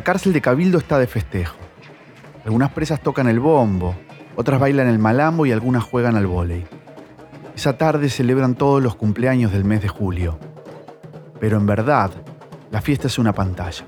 La 0.00 0.04
cárcel 0.04 0.32
de 0.32 0.40
Cabildo 0.40 0.78
está 0.78 0.98
de 0.98 1.06
festejo. 1.06 1.58
Algunas 2.46 2.72
presas 2.72 3.02
tocan 3.02 3.28
el 3.28 3.38
bombo, 3.38 3.94
otras 4.34 4.58
bailan 4.58 4.88
el 4.88 4.98
malambo 4.98 5.44
y 5.44 5.52
algunas 5.52 5.84
juegan 5.84 6.16
al 6.16 6.26
vóley. 6.26 6.66
Esa 7.54 7.76
tarde 7.76 8.08
celebran 8.08 8.54
todos 8.54 8.82
los 8.82 8.96
cumpleaños 8.96 9.52
del 9.52 9.66
mes 9.66 9.82
de 9.82 9.88
julio. 9.88 10.38
Pero 11.38 11.58
en 11.58 11.66
verdad, 11.66 12.12
la 12.70 12.80
fiesta 12.80 13.08
es 13.08 13.18
una 13.18 13.34
pantalla. 13.34 13.84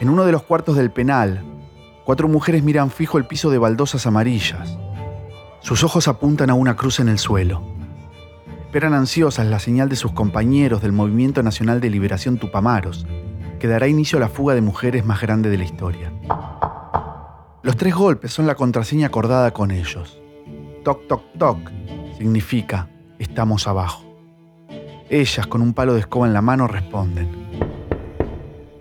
En 0.00 0.08
uno 0.08 0.24
de 0.24 0.32
los 0.32 0.42
cuartos 0.42 0.74
del 0.74 0.90
penal, 0.90 1.44
cuatro 2.04 2.26
mujeres 2.26 2.64
miran 2.64 2.90
fijo 2.90 3.18
el 3.18 3.24
piso 3.24 3.50
de 3.50 3.58
baldosas 3.58 4.04
amarillas. 4.08 4.76
Sus 5.60 5.84
ojos 5.84 6.08
apuntan 6.08 6.50
a 6.50 6.54
una 6.54 6.74
cruz 6.74 6.98
en 6.98 7.08
el 7.08 7.20
suelo. 7.20 7.81
Esperan 8.72 8.94
ansiosas 8.94 9.46
la 9.48 9.58
señal 9.58 9.90
de 9.90 9.96
sus 9.96 10.12
compañeros 10.12 10.80
del 10.80 10.92
Movimiento 10.92 11.42
Nacional 11.42 11.82
de 11.82 11.90
Liberación 11.90 12.38
Tupamaros, 12.38 13.06
que 13.60 13.68
dará 13.68 13.86
inicio 13.86 14.16
a 14.16 14.20
la 14.22 14.30
fuga 14.30 14.54
de 14.54 14.62
mujeres 14.62 15.04
más 15.04 15.20
grande 15.20 15.50
de 15.50 15.58
la 15.58 15.64
historia. 15.64 16.10
Los 17.62 17.76
tres 17.76 17.94
golpes 17.94 18.32
son 18.32 18.46
la 18.46 18.54
contraseña 18.54 19.08
acordada 19.08 19.50
con 19.50 19.72
ellos. 19.72 20.18
Toc, 20.84 21.06
toc, 21.06 21.22
toc 21.36 21.58
significa 22.16 22.88
estamos 23.18 23.68
abajo. 23.68 24.06
Ellas, 25.10 25.46
con 25.46 25.60
un 25.60 25.74
palo 25.74 25.92
de 25.92 26.00
escoba 26.00 26.26
en 26.26 26.32
la 26.32 26.40
mano, 26.40 26.66
responden. 26.66 27.28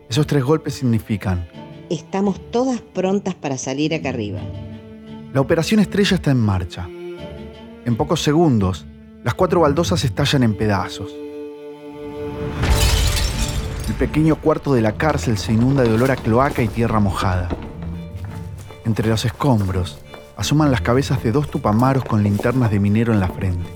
Esos 0.10 0.26
tres 0.26 0.46
golpes 0.46 0.74
significan 0.74 1.50
Estamos 1.90 2.50
todas 2.50 2.80
prontas 2.80 3.36
para 3.36 3.58
salir 3.58 3.94
acá 3.94 4.08
arriba. 4.08 4.40
La 5.34 5.42
operación 5.42 5.82
estrella 5.82 6.16
está 6.16 6.32
en 6.32 6.40
marcha. 6.40 6.88
En 7.84 7.98
pocos 7.98 8.22
segundos, 8.22 8.86
las 9.24 9.34
cuatro 9.36 9.62
baldosas 9.62 10.04
estallan 10.04 10.44
en 10.44 10.56
pedazos. 10.56 11.12
El 13.88 13.94
pequeño 13.96 14.36
cuarto 14.36 14.74
de 14.74 14.82
la 14.82 14.94
cárcel 14.94 15.38
se 15.38 15.54
inunda 15.54 15.84
de 15.84 15.94
olor 15.94 16.12
a 16.12 16.16
cloaca 16.16 16.64
y 16.64 16.68
tierra 16.68 17.00
mojada. 17.00 17.50
Entre 18.86 19.08
los 19.08 19.26
escombros, 19.26 20.00
asoman 20.38 20.72
las 20.72 20.82
cabezas 20.82 21.22
de 21.24 21.32
dos 21.32 21.52
tupamaros 21.52 22.04
con 22.04 22.24
linternas 22.24 22.72
de 22.72 22.80
minero 22.80 23.14
en 23.14 23.20
la 23.20 23.28
frente. 23.28 23.70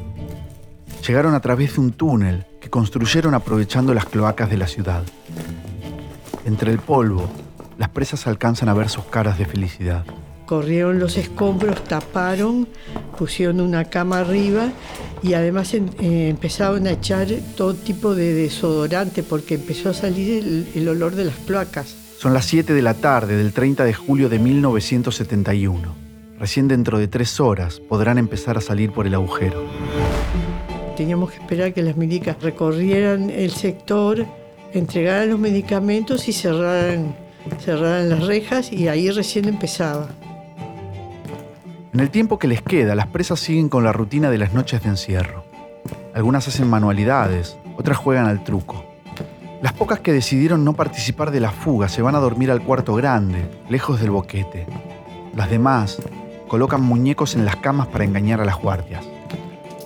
Llegaron 1.07 1.35
a 1.35 1.41
través 1.41 1.75
de 1.75 1.81
un 1.81 1.91
túnel 1.91 2.47
que 2.59 2.71
construyeron 2.71 3.35
aprovechando 3.35 3.93
las 3.93 4.05
cloacas 4.05 4.49
de 4.49 4.57
la 4.57 4.65
ciudad. 4.65 5.03
Entre 6.45 6.71
el 6.71 6.79
polvo, 6.79 7.29
las 7.77 7.89
presas 7.89 8.25
alcanzan 8.25 8.69
a 8.69 8.73
ver 8.73 8.89
sus 8.89 9.05
caras 9.05 9.37
de 9.37 9.45
felicidad. 9.45 10.05
Corrieron 10.45 10.99
los 10.99 11.17
escombros, 11.17 11.83
taparon, 11.83 12.67
pusieron 13.17 13.61
una 13.61 13.85
cama 13.85 14.19
arriba 14.19 14.71
y 15.23 15.33
además 15.33 15.73
eh, 15.73 15.81
empezaron 16.29 16.85
a 16.87 16.91
echar 16.91 17.27
todo 17.55 17.73
tipo 17.73 18.13
de 18.13 18.33
desodorante 18.33 19.23
porque 19.23 19.55
empezó 19.55 19.89
a 19.89 19.93
salir 19.93 20.43
el, 20.43 20.67
el 20.75 20.87
olor 20.87 21.15
de 21.15 21.25
las 21.25 21.35
cloacas. 21.37 21.95
Son 22.19 22.33
las 22.33 22.45
7 22.45 22.73
de 22.73 22.81
la 22.81 22.93
tarde 22.93 23.35
del 23.35 23.53
30 23.53 23.83
de 23.83 23.93
julio 23.93 24.29
de 24.29 24.39
1971. 24.39 26.05
Recién 26.39 26.67
dentro 26.67 26.99
de 26.99 27.07
tres 27.07 27.39
horas 27.39 27.79
podrán 27.79 28.17
empezar 28.17 28.57
a 28.57 28.61
salir 28.61 28.91
por 28.91 29.07
el 29.07 29.13
agujero. 29.13 29.63
Teníamos 30.97 31.31
que 31.31 31.37
esperar 31.37 31.73
que 31.73 31.81
las 31.81 31.97
milicas 31.97 32.41
recorrieran 32.41 33.29
el 33.29 33.51
sector, 33.51 34.25
entregaran 34.73 35.29
los 35.29 35.39
medicamentos 35.39 36.27
y 36.27 36.33
cerraran, 36.33 37.15
cerraran 37.63 38.09
las 38.09 38.25
rejas 38.25 38.71
y 38.71 38.87
ahí 38.87 39.09
recién 39.11 39.47
empezaba. 39.47 40.09
En 41.95 42.01
el 42.01 42.09
tiempo 42.09 42.37
que 42.37 42.49
les 42.49 42.61
queda, 42.61 42.93
las 42.93 43.07
presas 43.07 43.39
siguen 43.39 43.69
con 43.69 43.85
la 43.85 43.93
rutina 43.93 44.29
de 44.29 44.37
las 44.37 44.53
noches 44.53 44.83
de 44.83 44.89
encierro. 44.89 45.45
Algunas 46.13 46.45
hacen 46.45 46.69
manualidades, 46.69 47.55
otras 47.77 47.97
juegan 47.97 48.25
al 48.25 48.43
truco. 48.43 48.83
Las 49.61 49.71
pocas 49.71 50.01
que 50.01 50.11
decidieron 50.11 50.65
no 50.65 50.73
participar 50.73 51.31
de 51.31 51.39
la 51.39 51.51
fuga 51.51 51.87
se 51.87 52.01
van 52.01 52.15
a 52.15 52.19
dormir 52.19 52.51
al 52.51 52.61
cuarto 52.61 52.95
grande, 52.95 53.49
lejos 53.69 54.01
del 54.01 54.11
boquete. 54.11 54.67
Las 55.37 55.49
demás 55.49 56.01
colocan 56.49 56.81
muñecos 56.81 57.33
en 57.35 57.45
las 57.45 57.55
camas 57.55 57.87
para 57.87 58.03
engañar 58.03 58.41
a 58.41 58.45
las 58.45 58.59
guardias. 58.61 59.05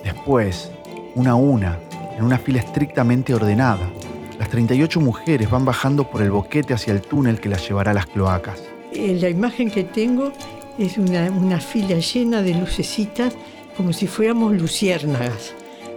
Después, 0.02 0.72
una 1.14 1.30
a 1.30 1.36
una, 1.36 1.78
en 2.18 2.24
una 2.24 2.38
fila 2.38 2.58
estrictamente 2.58 3.34
ordenada, 3.34 3.88
las 4.36 4.48
38 4.48 5.00
mujeres 5.00 5.48
van 5.48 5.64
bajando 5.64 6.10
por 6.10 6.22
el 6.22 6.32
boquete 6.32 6.74
hacia 6.74 6.92
el 6.92 7.02
túnel 7.02 7.38
que 7.38 7.48
las 7.48 7.64
llevará 7.68 7.92
a 7.92 7.94
las 7.94 8.06
cloacas. 8.06 8.60
En 8.92 9.20
la 9.20 9.28
imagen 9.28 9.70
que 9.70 9.84
tengo 9.84 10.32
es 10.80 10.96
una, 10.96 11.30
una 11.30 11.60
fila 11.60 11.98
llena 11.98 12.42
de 12.42 12.54
lucecitas 12.54 13.34
como 13.76 13.92
si 13.92 14.06
fuéramos 14.06 14.54
luciérnagas. 14.54 15.54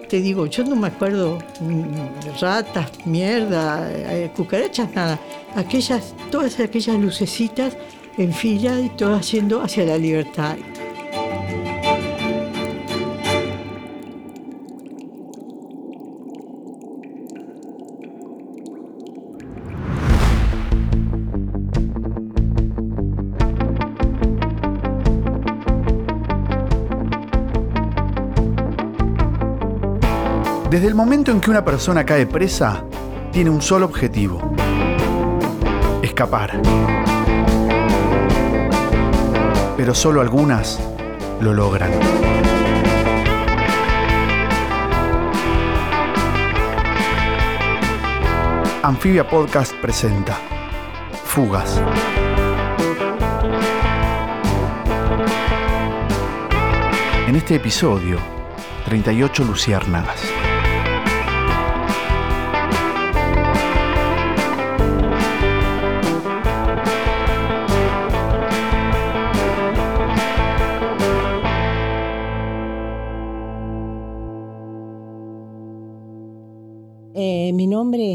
Te 0.09 0.21
digo, 0.21 0.45
yo 0.45 0.63
no 0.63 0.75
me 0.75 0.87
acuerdo 0.87 1.39
mm, 1.61 2.39
ratas, 2.39 2.91
mierda, 3.05 3.89
eh, 3.91 4.29
cucarachas, 4.35 4.93
nada. 4.93 5.19
Aquellas, 5.55 6.13
todas 6.29 6.59
aquellas 6.59 6.97
lucecitas 6.99 7.77
en 8.17 8.33
fila 8.33 8.79
y 8.79 8.89
todas 8.89 9.31
yendo 9.31 9.61
hacia 9.61 9.85
la 9.85 9.97
libertad. 9.97 10.57
Desde 30.83 30.91
el 30.91 30.97
momento 30.97 31.31
en 31.31 31.39
que 31.39 31.49
una 31.49 31.63
persona 31.63 32.05
cae 32.05 32.25
presa, 32.25 32.83
tiene 33.31 33.49
un 33.49 33.61
solo 33.61 33.85
objetivo. 33.85 34.53
Escapar. 36.01 36.61
Pero 39.77 39.95
solo 39.95 40.19
algunas 40.19 40.77
lo 41.39 41.53
logran. 41.53 41.89
Anfibia 48.81 49.25
Podcast 49.25 49.73
presenta 49.75 50.37
Fugas. 51.23 51.81
En 57.25 57.37
este 57.37 57.55
episodio, 57.55 58.17
38 58.83 59.45
luciérnagas. 59.45 60.32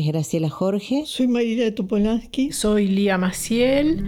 Graciela 0.08 0.48
Jorge. 0.48 1.04
Soy 1.04 1.28
María 1.28 1.74
Topolansky. 1.74 2.50
Soy 2.52 2.88
Lía 2.88 3.18
Maciel. 3.18 4.02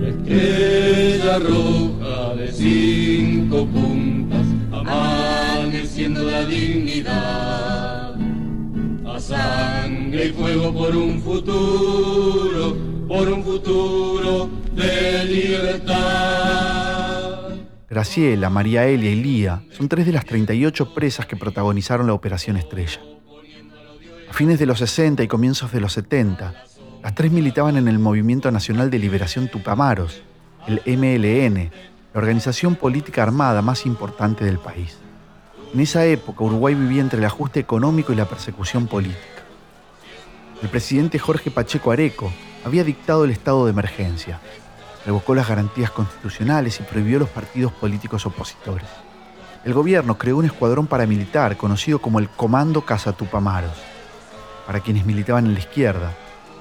La 0.00 0.08
estrella 0.10 1.40
roja 1.40 2.36
de 2.36 2.52
cinco 2.52 3.66
puntas, 3.66 4.46
amaneciendo 4.70 6.22
la 6.22 6.44
dignidad. 6.44 8.14
A 9.06 9.18
sangre 9.18 10.26
y 10.26 10.30
fuego 10.30 10.72
por 10.72 10.94
un 10.94 11.20
futuro, 11.20 12.76
por 13.08 13.28
un 13.28 13.42
futuro 13.42 14.48
de 14.72 15.24
libertad. 15.24 16.36
Graciela, 17.90 18.50
María 18.50 18.86
Elia 18.86 19.10
y 19.10 19.16
Lía 19.16 19.64
son 19.70 19.88
tres 19.88 20.06
de 20.06 20.12
las 20.12 20.24
38 20.26 20.94
presas 20.94 21.26
que 21.26 21.34
protagonizaron 21.34 22.06
la 22.06 22.12
Operación 22.12 22.56
Estrella. 22.56 23.00
Fines 24.36 24.58
de 24.58 24.66
los 24.66 24.80
60 24.80 25.22
y 25.22 25.28
comienzos 25.28 25.72
de 25.72 25.80
los 25.80 25.94
70, 25.94 26.52
las 27.02 27.14
tres 27.14 27.32
militaban 27.32 27.78
en 27.78 27.88
el 27.88 27.98
Movimiento 27.98 28.50
Nacional 28.50 28.90
de 28.90 28.98
Liberación 28.98 29.48
Tupamaros, 29.48 30.22
el 30.66 30.82
MLN, 30.84 31.70
la 32.12 32.20
organización 32.20 32.74
política 32.74 33.22
armada 33.22 33.62
más 33.62 33.86
importante 33.86 34.44
del 34.44 34.58
país. 34.58 34.98
En 35.72 35.80
esa 35.80 36.04
época, 36.04 36.44
Uruguay 36.44 36.74
vivía 36.74 37.00
entre 37.00 37.18
el 37.18 37.24
ajuste 37.24 37.60
económico 37.60 38.12
y 38.12 38.16
la 38.16 38.28
persecución 38.28 38.88
política. 38.88 39.42
El 40.60 40.68
presidente 40.68 41.18
Jorge 41.18 41.50
Pacheco 41.50 41.90
Areco 41.90 42.30
había 42.62 42.84
dictado 42.84 43.24
el 43.24 43.30
estado 43.30 43.64
de 43.64 43.70
emergencia, 43.70 44.38
revocó 45.06 45.34
las 45.34 45.48
garantías 45.48 45.90
constitucionales 45.90 46.78
y 46.78 46.82
prohibió 46.82 47.20
los 47.20 47.30
partidos 47.30 47.72
políticos 47.72 48.26
opositores. 48.26 48.90
El 49.64 49.72
gobierno 49.72 50.18
creó 50.18 50.36
un 50.36 50.44
escuadrón 50.44 50.88
paramilitar 50.88 51.56
conocido 51.56 52.00
como 52.00 52.18
el 52.18 52.28
Comando 52.28 52.82
Casa 52.82 53.14
Tupamaros. 53.14 53.95
Para 54.66 54.80
quienes 54.80 55.06
militaban 55.06 55.46
en 55.46 55.54
la 55.54 55.60
izquierda, 55.60 56.16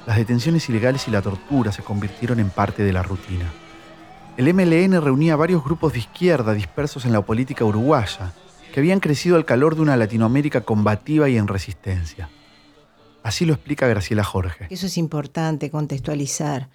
las 0.06 0.18
detenciones 0.18 0.70
ilegales 0.70 1.08
y 1.08 1.12
la 1.12 1.22
tortura 1.22 1.72
se 1.72 1.82
convirtieron 1.82 2.40
en 2.40 2.50
parte 2.50 2.84
de 2.84 2.94
la 2.94 3.02
rutina. 3.02 3.52
El 4.38 4.54
MLN 4.54 5.02
reunía 5.02 5.36
varios 5.36 5.64
grupos 5.64 5.94
de 5.94 6.00
izquierda 6.00 6.54
dispersos 6.54 7.06
en 7.06 7.14
la 7.14 7.22
política 7.22 7.66
uruguaya, 7.66 8.34
que 8.74 8.82
habían 8.82 9.00
crecido 9.00 9.38
al 9.38 9.46
calor 9.46 9.76
de 9.76 9.82
una 9.82 9.98
Latinoamérica 9.98 10.62
combativa 10.62 11.30
y 11.30 11.38
en 11.38 11.48
resistencia. 11.48 12.30
Así 13.24 13.46
lo 13.46 13.54
explica 13.54 13.88
Graciela 13.88 14.24
Jorge. 14.24 14.68
Eso 14.70 14.86
es 14.86 14.98
importante 14.98 15.72
contextualizar. 15.72 16.70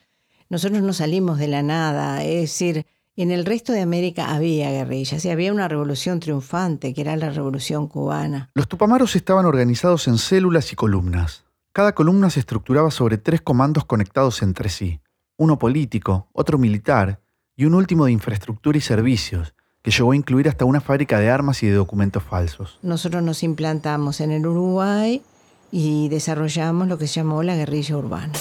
Nosotros 0.48 0.82
no 0.82 0.92
salimos 0.92 1.38
de 1.38 1.46
la 1.46 1.62
nada, 1.62 2.24
es 2.24 2.40
decir, 2.40 2.86
en 3.16 3.30
el 3.30 3.44
resto 3.44 3.72
de 3.72 3.80
América 3.80 4.34
había 4.34 4.70
guerrillas 4.70 5.24
y 5.24 5.30
había 5.30 5.52
una 5.52 5.68
revolución 5.68 6.20
triunfante, 6.20 6.94
que 6.94 7.00
era 7.00 7.16
la 7.16 7.30
revolución 7.30 7.86
cubana. 7.86 8.50
Los 8.54 8.68
tupamaros 8.68 9.16
estaban 9.16 9.46
organizados 9.46 10.08
en 10.08 10.18
células 10.18 10.72
y 10.72 10.76
columnas. 10.76 11.44
Cada 11.72 11.94
columna 11.94 12.30
se 12.30 12.40
estructuraba 12.40 12.90
sobre 12.90 13.18
tres 13.18 13.40
comandos 13.40 13.84
conectados 13.84 14.42
entre 14.42 14.68
sí, 14.68 15.00
uno 15.36 15.58
político, 15.58 16.28
otro 16.32 16.58
militar 16.58 17.20
y 17.56 17.64
un 17.64 17.74
último 17.74 18.06
de 18.06 18.12
infraestructura 18.12 18.78
y 18.78 18.80
servicios, 18.80 19.54
que 19.82 19.90
llegó 19.90 20.12
a 20.12 20.16
incluir 20.16 20.48
hasta 20.48 20.64
una 20.64 20.80
fábrica 20.80 21.18
de 21.18 21.30
armas 21.30 21.62
y 21.62 21.66
de 21.66 21.74
documentos 21.74 22.22
falsos. 22.22 22.78
Nosotros 22.82 23.22
nos 23.22 23.42
implantamos 23.42 24.20
en 24.20 24.30
el 24.30 24.46
Uruguay 24.46 25.22
y 25.70 26.08
desarrollamos 26.08 26.88
lo 26.88 26.98
que 26.98 27.06
se 27.06 27.14
llamó 27.14 27.42
la 27.42 27.56
guerrilla 27.56 27.96
urbana. 27.96 28.32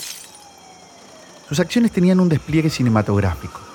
Sus 1.48 1.60
acciones 1.60 1.92
tenían 1.92 2.20
un 2.20 2.30
despliegue 2.30 2.70
cinematográfico. 2.70 3.69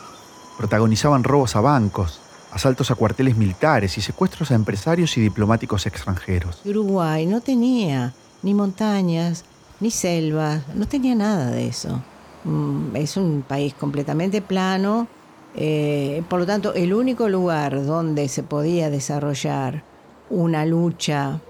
Protagonizaban 0.56 1.24
robos 1.24 1.56
a 1.56 1.60
bancos, 1.60 2.20
asaltos 2.52 2.90
a 2.90 2.94
cuarteles 2.94 3.36
militares 3.36 3.98
y 3.98 4.00
secuestros 4.00 4.50
a 4.50 4.54
empresarios 4.54 5.16
y 5.16 5.20
diplomáticos 5.20 5.86
extranjeros. 5.86 6.60
Uruguay 6.64 7.26
no 7.26 7.40
tenía 7.40 8.12
ni 8.42 8.54
montañas, 8.54 9.44
ni 9.80 9.90
selvas, 9.90 10.62
no 10.74 10.86
tenía 10.86 11.14
nada 11.14 11.50
de 11.50 11.66
eso. 11.66 12.00
Mm, 12.44 12.94
Es 12.96 13.16
un 13.16 13.42
país 13.46 13.74
completamente 13.74 14.40
plano, 14.42 15.08
eh, 15.56 16.22
por 16.28 16.40
lo 16.40 16.46
tanto 16.46 16.74
el 16.74 16.94
único 16.94 17.28
lugar 17.28 17.84
donde 17.84 18.28
se 18.28 18.42
podía 18.42 18.90
desarrollar 18.90 19.82
una 20.30 20.64
lucha 20.66 21.40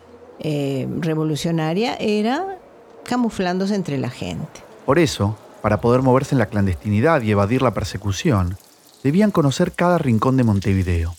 eh, 0.41 0.89
revolucionaria 1.01 1.95
era 1.97 2.59
camuflándose 3.05 3.75
entre 3.75 3.99
la 3.99 4.11
gente. 4.11 4.63
Por 4.87 4.99
eso, 4.99 5.37
para 5.63 5.81
poder 5.81 6.03
moverse 6.03 6.35
en 6.35 6.39
la 6.39 6.47
clandestinidad 6.47 7.23
y 7.23 7.31
evadir 7.31 7.63
la 7.63 7.73
persecución, 7.73 8.57
debían 9.05 9.31
conocer 9.31 9.73
cada 9.73 9.99
rincón 9.99 10.39
de 10.39 10.45
Montevideo. 10.45 11.15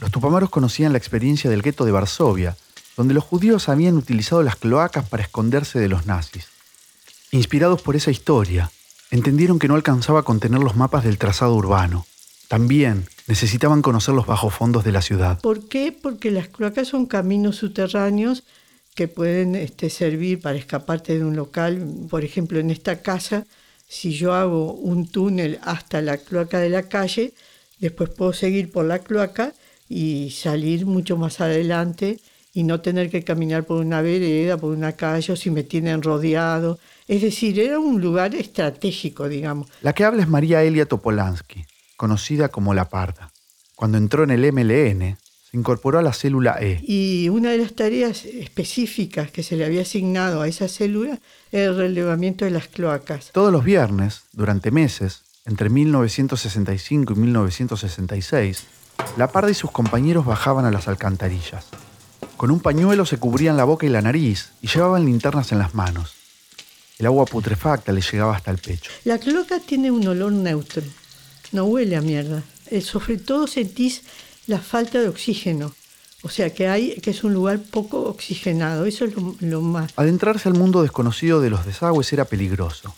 Los 0.00 0.10
tupamaros 0.10 0.48
conocían 0.48 0.92
la 0.92 0.98
experiencia 0.98 1.50
del 1.50 1.62
gueto 1.62 1.84
de 1.84 1.92
Varsovia, 1.92 2.56
donde 2.96 3.14
los 3.14 3.22
judíos 3.22 3.68
habían 3.68 3.96
utilizado 3.96 4.42
las 4.42 4.56
cloacas 4.56 5.08
para 5.08 5.22
esconderse 5.22 5.78
de 5.78 5.88
los 5.88 6.06
nazis. 6.06 6.46
Inspirados 7.30 7.82
por 7.82 7.96
esa 7.96 8.10
historia, 8.10 8.72
entendieron 9.10 9.58
que 9.58 9.68
no 9.68 9.74
alcanzaba 9.74 10.20
a 10.20 10.24
contener 10.24 10.60
los 10.60 10.74
mapas 10.74 11.04
del 11.04 11.18
trazado 11.18 11.54
urbano. 11.54 12.06
También 12.48 13.06
necesitaban 13.26 13.82
conocer 13.82 14.14
los 14.14 14.26
bajos 14.26 14.54
fondos 14.54 14.84
de 14.84 14.92
la 14.92 15.02
ciudad. 15.02 15.38
¿Por 15.40 15.68
qué? 15.68 15.92
Porque 15.92 16.30
las 16.30 16.48
cloacas 16.48 16.88
son 16.88 17.06
caminos 17.06 17.56
subterráneos 17.56 18.44
que 18.94 19.08
pueden 19.08 19.54
este, 19.54 19.90
servir 19.90 20.40
para 20.40 20.58
escaparte 20.58 21.18
de 21.18 21.24
un 21.24 21.36
local. 21.36 22.06
Por 22.10 22.24
ejemplo, 22.24 22.58
en 22.58 22.70
esta 22.70 23.02
casa, 23.02 23.46
si 23.88 24.12
yo 24.12 24.34
hago 24.34 24.72
un 24.72 25.08
túnel 25.08 25.58
hasta 25.62 26.02
la 26.02 26.18
cloaca 26.18 26.58
de 26.58 26.68
la 26.68 26.84
calle, 26.84 27.32
después 27.78 28.10
puedo 28.10 28.32
seguir 28.32 28.70
por 28.70 28.84
la 28.84 28.98
cloaca 28.98 29.54
y 29.88 30.30
salir 30.30 30.86
mucho 30.86 31.16
más 31.16 31.40
adelante 31.40 32.18
y 32.54 32.64
no 32.64 32.80
tener 32.80 33.10
que 33.10 33.24
caminar 33.24 33.64
por 33.64 33.84
una 33.84 34.02
vereda, 34.02 34.58
por 34.58 34.72
una 34.72 34.92
calle, 34.92 35.32
o 35.32 35.36
si 35.36 35.50
me 35.50 35.62
tienen 35.62 36.02
rodeado. 36.02 36.78
Es 37.08 37.22
decir, 37.22 37.58
era 37.58 37.78
un 37.78 38.00
lugar 38.00 38.34
estratégico, 38.34 39.28
digamos. 39.28 39.68
La 39.80 39.94
que 39.94 40.04
habla 40.04 40.22
es 40.22 40.28
María 40.28 40.62
Elia 40.62 40.86
Topolansky, 40.86 41.64
conocida 41.96 42.50
como 42.50 42.74
La 42.74 42.90
Parda. 42.90 43.32
Cuando 43.74 43.96
entró 43.96 44.24
en 44.24 44.30
el 44.30 44.52
MLN, 44.52 45.16
se 45.52 45.58
incorporó 45.58 45.98
a 45.98 46.02
la 46.02 46.14
célula 46.14 46.56
E. 46.60 46.80
Y 46.82 47.28
una 47.28 47.50
de 47.50 47.58
las 47.58 47.74
tareas 47.74 48.24
específicas 48.24 49.30
que 49.30 49.42
se 49.42 49.56
le 49.56 49.66
había 49.66 49.82
asignado 49.82 50.40
a 50.40 50.48
esa 50.48 50.66
célula 50.66 51.18
era 51.50 51.64
el 51.64 51.76
relevamiento 51.76 52.46
de 52.46 52.50
las 52.50 52.68
cloacas. 52.68 53.30
Todos 53.32 53.52
los 53.52 53.62
viernes, 53.62 54.22
durante 54.32 54.70
meses, 54.70 55.24
entre 55.44 55.68
1965 55.68 57.12
y 57.12 57.16
1966, 57.16 58.64
La 59.18 59.28
Parda 59.28 59.50
y 59.50 59.54
sus 59.54 59.70
compañeros 59.70 60.24
bajaban 60.24 60.64
a 60.64 60.70
las 60.70 60.88
alcantarillas. 60.88 61.66
Con 62.38 62.50
un 62.50 62.60
pañuelo 62.60 63.04
se 63.04 63.18
cubrían 63.18 63.58
la 63.58 63.64
boca 63.64 63.84
y 63.84 63.90
la 63.90 64.00
nariz 64.00 64.52
y 64.62 64.68
llevaban 64.68 65.04
linternas 65.04 65.52
en 65.52 65.58
las 65.58 65.74
manos. 65.74 66.14
El 66.98 67.04
agua 67.04 67.26
putrefacta 67.26 67.92
les 67.92 68.10
llegaba 68.10 68.36
hasta 68.36 68.50
el 68.50 68.58
pecho. 68.58 68.90
La 69.04 69.18
cloaca 69.18 69.60
tiene 69.60 69.90
un 69.90 70.06
olor 70.06 70.32
neutro, 70.32 70.82
no 71.52 71.64
huele 71.64 71.96
a 71.96 72.00
mierda. 72.00 72.42
Eh, 72.70 72.80
sobre 72.80 73.18
todo 73.18 73.46
sentís 73.46 74.02
la 74.46 74.58
falta 74.58 75.00
de 75.00 75.08
oxígeno, 75.08 75.74
o 76.22 76.28
sea 76.28 76.54
que, 76.54 76.68
hay, 76.68 76.94
que 77.00 77.10
es 77.10 77.24
un 77.24 77.34
lugar 77.34 77.60
poco 77.60 78.02
oxigenado, 78.04 78.86
eso 78.86 79.04
es 79.04 79.14
lo, 79.16 79.34
lo 79.40 79.60
más. 79.60 79.92
Adentrarse 79.96 80.48
al 80.48 80.54
mundo 80.54 80.82
desconocido 80.82 81.40
de 81.40 81.50
los 81.50 81.66
desagües 81.66 82.12
era 82.12 82.24
peligroso. 82.24 82.94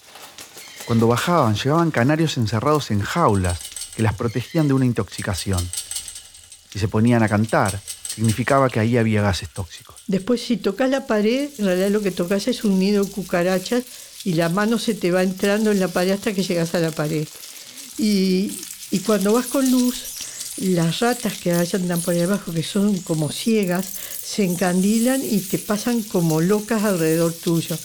Cuando 0.84 1.08
bajaban, 1.08 1.54
llegaban 1.54 1.90
canarios 1.90 2.36
encerrados 2.36 2.90
en 2.90 3.00
jaulas 3.00 3.58
que 3.96 4.02
las 4.02 4.14
protegían 4.14 4.68
de 4.68 4.74
una 4.74 4.84
intoxicación. 4.84 5.66
Si 6.70 6.78
se 6.78 6.88
ponían 6.88 7.22
a 7.22 7.28
cantar, 7.28 7.80
significaba 8.14 8.68
que 8.68 8.80
ahí 8.80 8.96
había 8.96 9.22
gases 9.22 9.48
tóxicos. 9.48 9.96
Después 10.06 10.42
si 10.42 10.56
tocas 10.56 10.90
la 10.90 11.06
pared, 11.06 11.48
en 11.58 11.64
realidad 11.64 11.90
lo 11.90 12.02
que 12.02 12.10
tocas 12.10 12.46
es 12.48 12.64
un 12.64 12.78
nido 12.78 13.04
de 13.04 13.10
cucarachas 13.10 13.84
y 14.24 14.34
la 14.34 14.48
mano 14.48 14.78
se 14.78 14.94
te 14.94 15.10
va 15.10 15.22
entrando 15.22 15.70
en 15.70 15.80
la 15.80 15.88
pared 15.88 16.12
hasta 16.12 16.32
que 16.32 16.42
llegas 16.42 16.74
a 16.74 16.80
la 16.80 16.90
pared. 16.90 17.26
Y, 17.96 18.52
y 18.90 18.98
cuando 19.00 19.32
vas 19.32 19.46
con 19.46 19.70
luz, 19.70 20.13
las 20.56 21.00
ratas 21.00 21.34
que 21.34 21.52
andan 21.52 22.00
por 22.00 22.14
ahí 22.14 22.22
abajo, 22.22 22.52
que 22.52 22.62
son 22.62 22.98
como 22.98 23.30
ciegas, 23.30 23.86
se 23.86 24.44
encandilan 24.44 25.20
y 25.22 25.40
te 25.40 25.58
pasan 25.58 26.02
como 26.02 26.40
locas 26.40 26.84
alrededor 26.84 27.32
tuyo. 27.32 27.76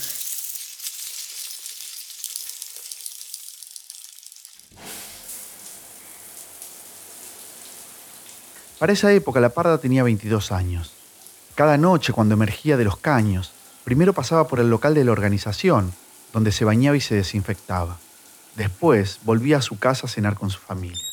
Para 8.78 8.94
esa 8.94 9.12
época 9.12 9.42
la 9.42 9.50
parda 9.50 9.78
tenía 9.78 10.04
22 10.04 10.54
años. 10.54 10.94
Cada 11.56 11.78
noche 11.78 12.14
cuando 12.14 12.36
emergía 12.36 12.78
de 12.78 12.86
los 12.86 12.96
caños, 12.96 13.52
primero 13.84 14.14
pasaba 14.14 14.48
por 14.48 14.62
el 14.62 14.70
local 14.70 14.94
de 14.94 15.04
la 15.04 15.12
organización, 15.12 15.92
donde 16.32 16.54
se 16.54 16.64
bañaba 16.64 16.96
y 16.96 17.02
se 17.02 17.16
desinfectaba. 17.16 17.98
Después 18.56 19.20
volvía 19.24 19.58
a 19.58 19.62
su 19.62 19.78
casa 19.78 20.08
a 20.08 20.10
cenar 20.10 20.36
con 20.36 20.50
su 20.50 20.60
familia. 20.60 21.09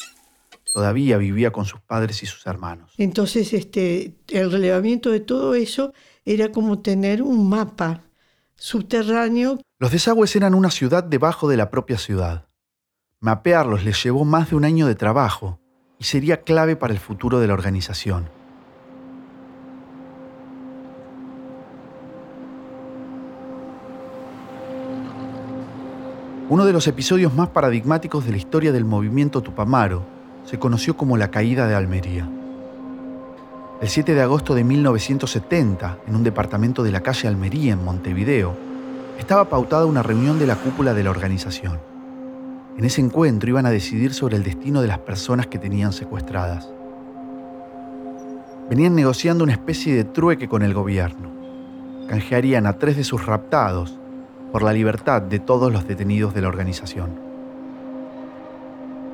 Todavía 0.76 1.16
vivía 1.16 1.52
con 1.52 1.64
sus 1.64 1.80
padres 1.80 2.22
y 2.22 2.26
sus 2.26 2.46
hermanos. 2.46 2.92
Entonces 2.98 3.54
este, 3.54 4.14
el 4.28 4.52
relevamiento 4.52 5.10
de 5.10 5.20
todo 5.20 5.54
eso 5.54 5.94
era 6.22 6.52
como 6.52 6.80
tener 6.80 7.22
un 7.22 7.48
mapa 7.48 8.02
subterráneo. 8.56 9.58
Los 9.78 9.90
desagües 9.90 10.36
eran 10.36 10.52
una 10.52 10.70
ciudad 10.70 11.02
debajo 11.02 11.48
de 11.48 11.56
la 11.56 11.70
propia 11.70 11.96
ciudad. 11.96 12.48
Mapearlos 13.20 13.84
les 13.84 14.04
llevó 14.04 14.26
más 14.26 14.50
de 14.50 14.56
un 14.56 14.66
año 14.66 14.86
de 14.86 14.94
trabajo 14.94 15.58
y 15.98 16.04
sería 16.04 16.42
clave 16.42 16.76
para 16.76 16.92
el 16.92 17.00
futuro 17.00 17.40
de 17.40 17.46
la 17.46 17.54
organización. 17.54 18.28
Uno 26.50 26.66
de 26.66 26.72
los 26.74 26.86
episodios 26.86 27.32
más 27.32 27.48
paradigmáticos 27.48 28.26
de 28.26 28.32
la 28.32 28.36
historia 28.36 28.72
del 28.72 28.84
movimiento 28.84 29.40
Tupamaro 29.40 30.15
se 30.46 30.58
conoció 30.58 30.96
como 30.96 31.16
la 31.16 31.30
caída 31.30 31.66
de 31.66 31.74
Almería. 31.74 32.28
El 33.80 33.88
7 33.88 34.14
de 34.14 34.22
agosto 34.22 34.54
de 34.54 34.64
1970, 34.64 35.98
en 36.06 36.16
un 36.16 36.22
departamento 36.22 36.82
de 36.82 36.92
la 36.92 37.02
calle 37.02 37.28
Almería, 37.28 37.72
en 37.74 37.84
Montevideo, 37.84 38.56
estaba 39.18 39.48
pautada 39.48 39.86
una 39.86 40.02
reunión 40.02 40.38
de 40.38 40.46
la 40.46 40.56
cúpula 40.56 40.94
de 40.94 41.02
la 41.02 41.10
organización. 41.10 41.80
En 42.78 42.84
ese 42.84 43.00
encuentro 43.00 43.50
iban 43.50 43.66
a 43.66 43.70
decidir 43.70 44.14
sobre 44.14 44.36
el 44.36 44.44
destino 44.44 44.80
de 44.80 44.88
las 44.88 45.00
personas 45.00 45.48
que 45.48 45.58
tenían 45.58 45.92
secuestradas. 45.92 46.70
Venían 48.70 48.94
negociando 48.94 49.44
una 49.44 49.52
especie 49.52 49.94
de 49.94 50.04
trueque 50.04 50.48
con 50.48 50.62
el 50.62 50.74
gobierno. 50.74 51.30
Canjearían 52.08 52.66
a 52.66 52.74
tres 52.74 52.96
de 52.96 53.04
sus 53.04 53.26
raptados 53.26 53.98
por 54.52 54.62
la 54.62 54.72
libertad 54.72 55.22
de 55.22 55.40
todos 55.40 55.72
los 55.72 55.88
detenidos 55.88 56.34
de 56.34 56.42
la 56.42 56.48
organización. 56.48 57.25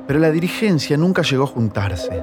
Pero 0.06 0.18
la 0.18 0.30
dirigencia 0.30 0.96
nunca 0.96 1.22
llegó 1.22 1.44
a 1.44 1.48
juntarse. 1.48 2.22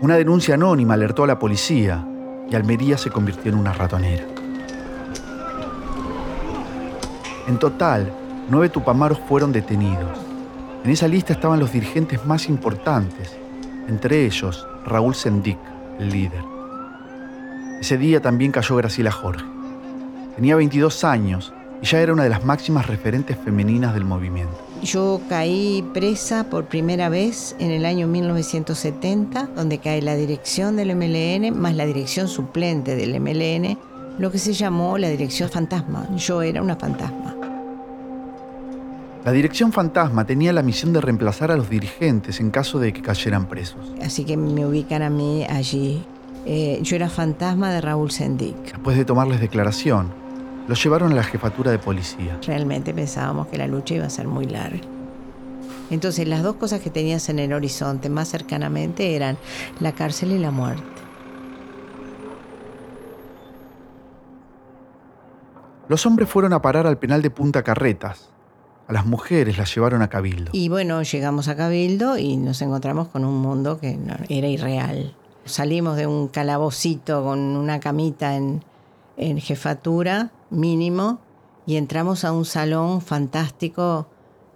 Una 0.00 0.16
denuncia 0.16 0.54
anónima 0.54 0.94
alertó 0.94 1.24
a 1.24 1.26
la 1.26 1.38
policía 1.38 2.06
y 2.50 2.54
Almería 2.54 2.96
se 2.96 3.10
convirtió 3.10 3.50
en 3.50 3.58
una 3.58 3.72
ratonera. 3.72 4.24
En 7.48 7.58
total, 7.58 8.12
nueve 8.48 8.68
tupamaros 8.68 9.18
fueron 9.28 9.52
detenidos. 9.52 10.18
En 10.84 10.90
esa 10.90 11.08
lista 11.08 11.32
estaban 11.32 11.58
los 11.58 11.72
dirigentes 11.72 12.24
más 12.24 12.48
importantes, 12.48 13.36
entre 13.88 14.24
ellos 14.24 14.66
Raúl 14.86 15.14
Sendic, 15.14 15.58
el 15.98 16.10
líder. 16.10 16.44
Ese 17.80 17.98
día 17.98 18.20
también 18.20 18.52
cayó 18.52 18.76
Graciela 18.76 19.10
Jorge. 19.10 19.44
Tenía 20.36 20.56
22 20.56 21.04
años 21.04 21.52
y 21.82 21.86
ya 21.86 22.00
era 22.00 22.12
una 22.12 22.22
de 22.22 22.30
las 22.30 22.44
máximas 22.44 22.86
referentes 22.86 23.36
femeninas 23.36 23.94
del 23.94 24.04
movimiento. 24.04 24.67
Yo 24.82 25.20
caí 25.28 25.84
presa 25.92 26.44
por 26.44 26.66
primera 26.66 27.08
vez 27.08 27.56
en 27.58 27.70
el 27.70 27.84
año 27.84 28.06
1970, 28.06 29.50
donde 29.56 29.78
cae 29.78 30.00
la 30.02 30.14
dirección 30.14 30.76
del 30.76 30.94
MLN 30.94 31.58
más 31.58 31.74
la 31.74 31.84
dirección 31.84 32.28
suplente 32.28 32.94
del 32.94 33.18
MLN, 33.20 33.76
lo 34.18 34.30
que 34.30 34.38
se 34.38 34.52
llamó 34.52 34.96
la 34.96 35.08
dirección 35.08 35.50
fantasma. 35.50 36.08
Yo 36.16 36.42
era 36.42 36.62
una 36.62 36.76
fantasma. 36.76 37.34
La 39.24 39.32
dirección 39.32 39.72
fantasma 39.72 40.24
tenía 40.24 40.52
la 40.52 40.62
misión 40.62 40.92
de 40.92 41.00
reemplazar 41.00 41.50
a 41.50 41.56
los 41.56 41.68
dirigentes 41.68 42.40
en 42.40 42.50
caso 42.50 42.78
de 42.78 42.92
que 42.92 43.02
cayeran 43.02 43.46
presos. 43.46 43.92
Así 44.00 44.24
que 44.24 44.36
me 44.36 44.64
ubican 44.64 45.02
a 45.02 45.10
mí 45.10 45.44
allí. 45.48 46.02
Eh, 46.46 46.78
yo 46.82 46.96
era 46.96 47.10
fantasma 47.10 47.70
de 47.70 47.80
Raúl 47.80 48.10
Sendic. 48.10 48.56
Después 48.72 48.96
de 48.96 49.04
tomarles 49.04 49.40
declaración, 49.40 50.12
los 50.68 50.82
llevaron 50.82 51.10
a 51.12 51.14
la 51.16 51.22
jefatura 51.24 51.70
de 51.72 51.78
policía. 51.78 52.38
Realmente 52.46 52.94
pensábamos 52.94 53.48
que 53.48 53.58
la 53.58 53.66
lucha 53.66 53.94
iba 53.94 54.06
a 54.06 54.10
ser 54.10 54.28
muy 54.28 54.44
larga. 54.46 54.80
Entonces 55.90 56.28
las 56.28 56.42
dos 56.42 56.56
cosas 56.56 56.80
que 56.80 56.90
tenías 56.90 57.28
en 57.30 57.38
el 57.38 57.52
horizonte 57.54 58.10
más 58.10 58.28
cercanamente 58.28 59.16
eran 59.16 59.38
la 59.80 59.92
cárcel 59.92 60.32
y 60.32 60.38
la 60.38 60.50
muerte. 60.50 60.82
Los 65.88 66.04
hombres 66.04 66.28
fueron 66.28 66.52
a 66.52 66.60
parar 66.60 66.86
al 66.86 66.98
penal 66.98 67.22
de 67.22 67.30
Punta 67.30 67.62
Carretas. 67.62 68.28
A 68.88 68.92
las 68.92 69.06
mujeres 69.06 69.56
las 69.58 69.74
llevaron 69.74 70.02
a 70.02 70.08
Cabildo. 70.08 70.50
Y 70.54 70.68
bueno, 70.68 71.02
llegamos 71.02 71.48
a 71.48 71.56
Cabildo 71.56 72.18
y 72.18 72.36
nos 72.36 72.60
encontramos 72.62 73.08
con 73.08 73.24
un 73.24 73.38
mundo 73.40 73.78
que 73.80 73.96
no- 73.96 74.14
era 74.28 74.46
irreal. 74.48 75.14
Salimos 75.44 75.96
de 75.96 76.06
un 76.06 76.28
calabocito 76.28 77.24
con 77.24 77.38
una 77.38 77.80
camita 77.80 78.36
en, 78.36 78.62
en 79.16 79.38
jefatura 79.38 80.30
mínimo 80.50 81.18
y 81.66 81.76
entramos 81.76 82.24
a 82.24 82.32
un 82.32 82.44
salón 82.44 83.00
fantástico, 83.00 84.06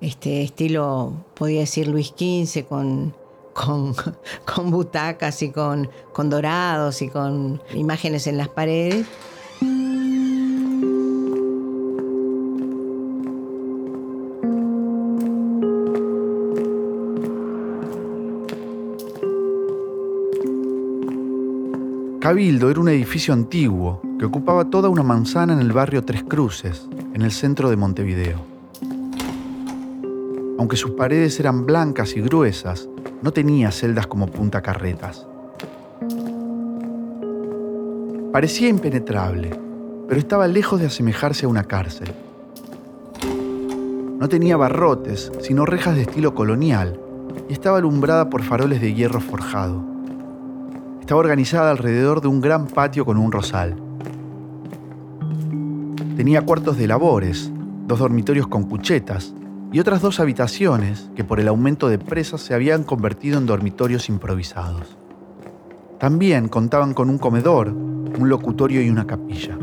este 0.00 0.42
estilo, 0.42 1.12
podía 1.34 1.60
decir 1.60 1.86
Luis 1.88 2.08
XV, 2.08 2.64
con, 2.66 3.14
con, 3.52 3.94
con 4.54 4.70
butacas 4.70 5.42
y 5.42 5.50
con, 5.50 5.90
con 6.12 6.30
dorados 6.30 7.02
y 7.02 7.08
con 7.08 7.62
imágenes 7.74 8.26
en 8.26 8.38
las 8.38 8.48
paredes. 8.48 9.06
Cabildo 22.32 22.70
era 22.70 22.80
un 22.80 22.88
edificio 22.88 23.34
antiguo 23.34 24.00
que 24.18 24.24
ocupaba 24.24 24.64
toda 24.64 24.88
una 24.88 25.02
manzana 25.02 25.52
en 25.52 25.58
el 25.58 25.70
barrio 25.70 26.02
Tres 26.02 26.24
Cruces, 26.24 26.88
en 27.12 27.20
el 27.20 27.30
centro 27.30 27.68
de 27.68 27.76
Montevideo. 27.76 28.38
Aunque 30.58 30.78
sus 30.78 30.92
paredes 30.92 31.38
eran 31.40 31.66
blancas 31.66 32.16
y 32.16 32.22
gruesas, 32.22 32.88
no 33.20 33.34
tenía 33.34 33.70
celdas 33.70 34.06
como 34.06 34.28
Punta 34.28 34.62
Carretas. 34.62 35.26
Parecía 38.32 38.70
impenetrable, 38.70 39.50
pero 40.08 40.18
estaba 40.18 40.48
lejos 40.48 40.80
de 40.80 40.86
asemejarse 40.86 41.44
a 41.44 41.50
una 41.50 41.64
cárcel. 41.64 42.14
No 44.18 44.26
tenía 44.30 44.56
barrotes, 44.56 45.30
sino 45.42 45.66
rejas 45.66 45.96
de 45.96 46.00
estilo 46.00 46.34
colonial, 46.34 46.98
y 47.50 47.52
estaba 47.52 47.76
alumbrada 47.76 48.30
por 48.30 48.42
faroles 48.42 48.80
de 48.80 48.94
hierro 48.94 49.20
forjado. 49.20 49.91
Estaba 51.02 51.18
organizada 51.18 51.72
alrededor 51.72 52.20
de 52.20 52.28
un 52.28 52.40
gran 52.40 52.68
patio 52.68 53.04
con 53.04 53.16
un 53.16 53.32
rosal. 53.32 53.74
Tenía 56.16 56.42
cuartos 56.42 56.78
de 56.78 56.86
labores, 56.86 57.50
dos 57.88 57.98
dormitorios 57.98 58.46
con 58.46 58.68
cuchetas 58.68 59.34
y 59.72 59.80
otras 59.80 60.00
dos 60.00 60.20
habitaciones 60.20 61.10
que 61.16 61.24
por 61.24 61.40
el 61.40 61.48
aumento 61.48 61.88
de 61.88 61.98
presas 61.98 62.42
se 62.42 62.54
habían 62.54 62.84
convertido 62.84 63.36
en 63.38 63.46
dormitorios 63.46 64.08
improvisados. 64.08 64.96
También 65.98 66.46
contaban 66.46 66.94
con 66.94 67.10
un 67.10 67.18
comedor, 67.18 67.70
un 67.70 68.28
locutorio 68.28 68.80
y 68.80 68.88
una 68.88 69.04
capilla. 69.04 69.58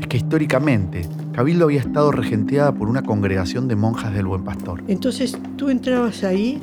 Es 0.00 0.06
que 0.06 0.18
históricamente 0.18 1.08
Cabildo 1.32 1.64
había 1.64 1.80
estado 1.80 2.12
regenteada 2.12 2.70
por 2.72 2.88
una 2.88 3.02
congregación 3.02 3.66
de 3.66 3.74
monjas 3.74 4.14
del 4.14 4.26
Buen 4.26 4.44
Pastor. 4.44 4.84
Entonces 4.86 5.36
tú 5.56 5.68
entrabas 5.68 6.22
ahí 6.22 6.60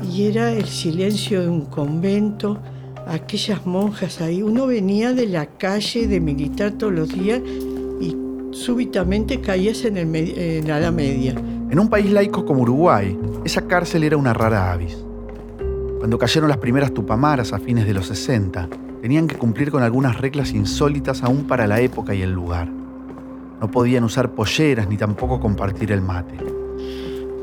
y 0.00 0.26
era 0.26 0.52
el 0.52 0.66
silencio 0.66 1.42
de 1.42 1.48
un 1.48 1.62
convento, 1.62 2.60
aquellas 3.08 3.66
monjas 3.66 4.20
ahí. 4.20 4.42
Uno 4.42 4.66
venía 4.66 5.12
de 5.12 5.26
la 5.26 5.46
calle 5.46 6.06
de 6.06 6.20
militar 6.20 6.72
todos 6.72 6.92
los 6.92 7.08
días 7.08 7.40
y 8.00 8.16
súbitamente 8.52 9.40
caías 9.40 9.84
en, 9.84 9.96
el 9.96 10.66
la 10.66 10.78
edad 10.78 10.92
media. 10.92 11.34
En 11.70 11.78
un 11.78 11.88
país 11.88 12.10
laico 12.10 12.44
como 12.44 12.62
Uruguay, 12.62 13.18
esa 13.44 13.62
cárcel 13.62 14.04
era 14.04 14.16
una 14.16 14.32
rara 14.32 14.72
avis. 14.72 14.96
Cuando 15.98 16.18
cayeron 16.18 16.48
las 16.48 16.58
primeras 16.58 16.94
tupamaras 16.94 17.52
a 17.52 17.58
fines 17.58 17.86
de 17.86 17.94
los 17.94 18.06
60, 18.06 18.68
tenían 19.02 19.26
que 19.26 19.36
cumplir 19.36 19.70
con 19.70 19.82
algunas 19.82 20.20
reglas 20.20 20.52
insólitas 20.52 21.22
aún 21.22 21.46
para 21.46 21.66
la 21.66 21.80
época 21.80 22.14
y 22.14 22.22
el 22.22 22.32
lugar. 22.32 22.68
No 23.60 23.70
podían 23.70 24.04
usar 24.04 24.30
polleras 24.30 24.88
ni 24.88 24.96
tampoco 24.96 25.40
compartir 25.40 25.90
el 25.90 26.00
mate. 26.00 26.36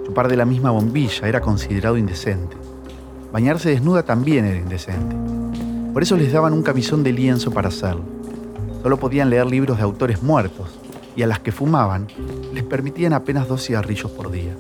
Chupar 0.06 0.30
de 0.30 0.38
la 0.38 0.46
misma 0.46 0.72
bombilla 0.72 1.28
era 1.28 1.42
considerado 1.42 1.98
indecente. 1.98 2.56
Bañarse 3.34 3.70
desnuda 3.70 4.04
también 4.04 4.46
era 4.46 4.58
indecente. 4.58 5.45
Por 5.96 6.04
eso 6.04 6.18
les 6.18 6.34
daban 6.34 6.52
un 6.52 6.62
camisón 6.62 7.04
de 7.04 7.14
lienzo 7.14 7.52
para 7.52 7.70
hacerlo. 7.70 8.04
Solo 8.84 9.00
podían 9.00 9.30
leer 9.30 9.46
libros 9.46 9.78
de 9.78 9.84
autores 9.84 10.22
muertos 10.22 10.78
y 11.16 11.24
a 11.24 11.28
las 11.28 11.40
que 11.40 11.54
fumaban 11.54 12.08
les 12.54 12.66
permitían 12.66 13.14
apenas 13.14 13.48
dos 13.48 13.66
cigarrillos 13.66 14.12
por 14.12 14.30
día. 14.30 14.58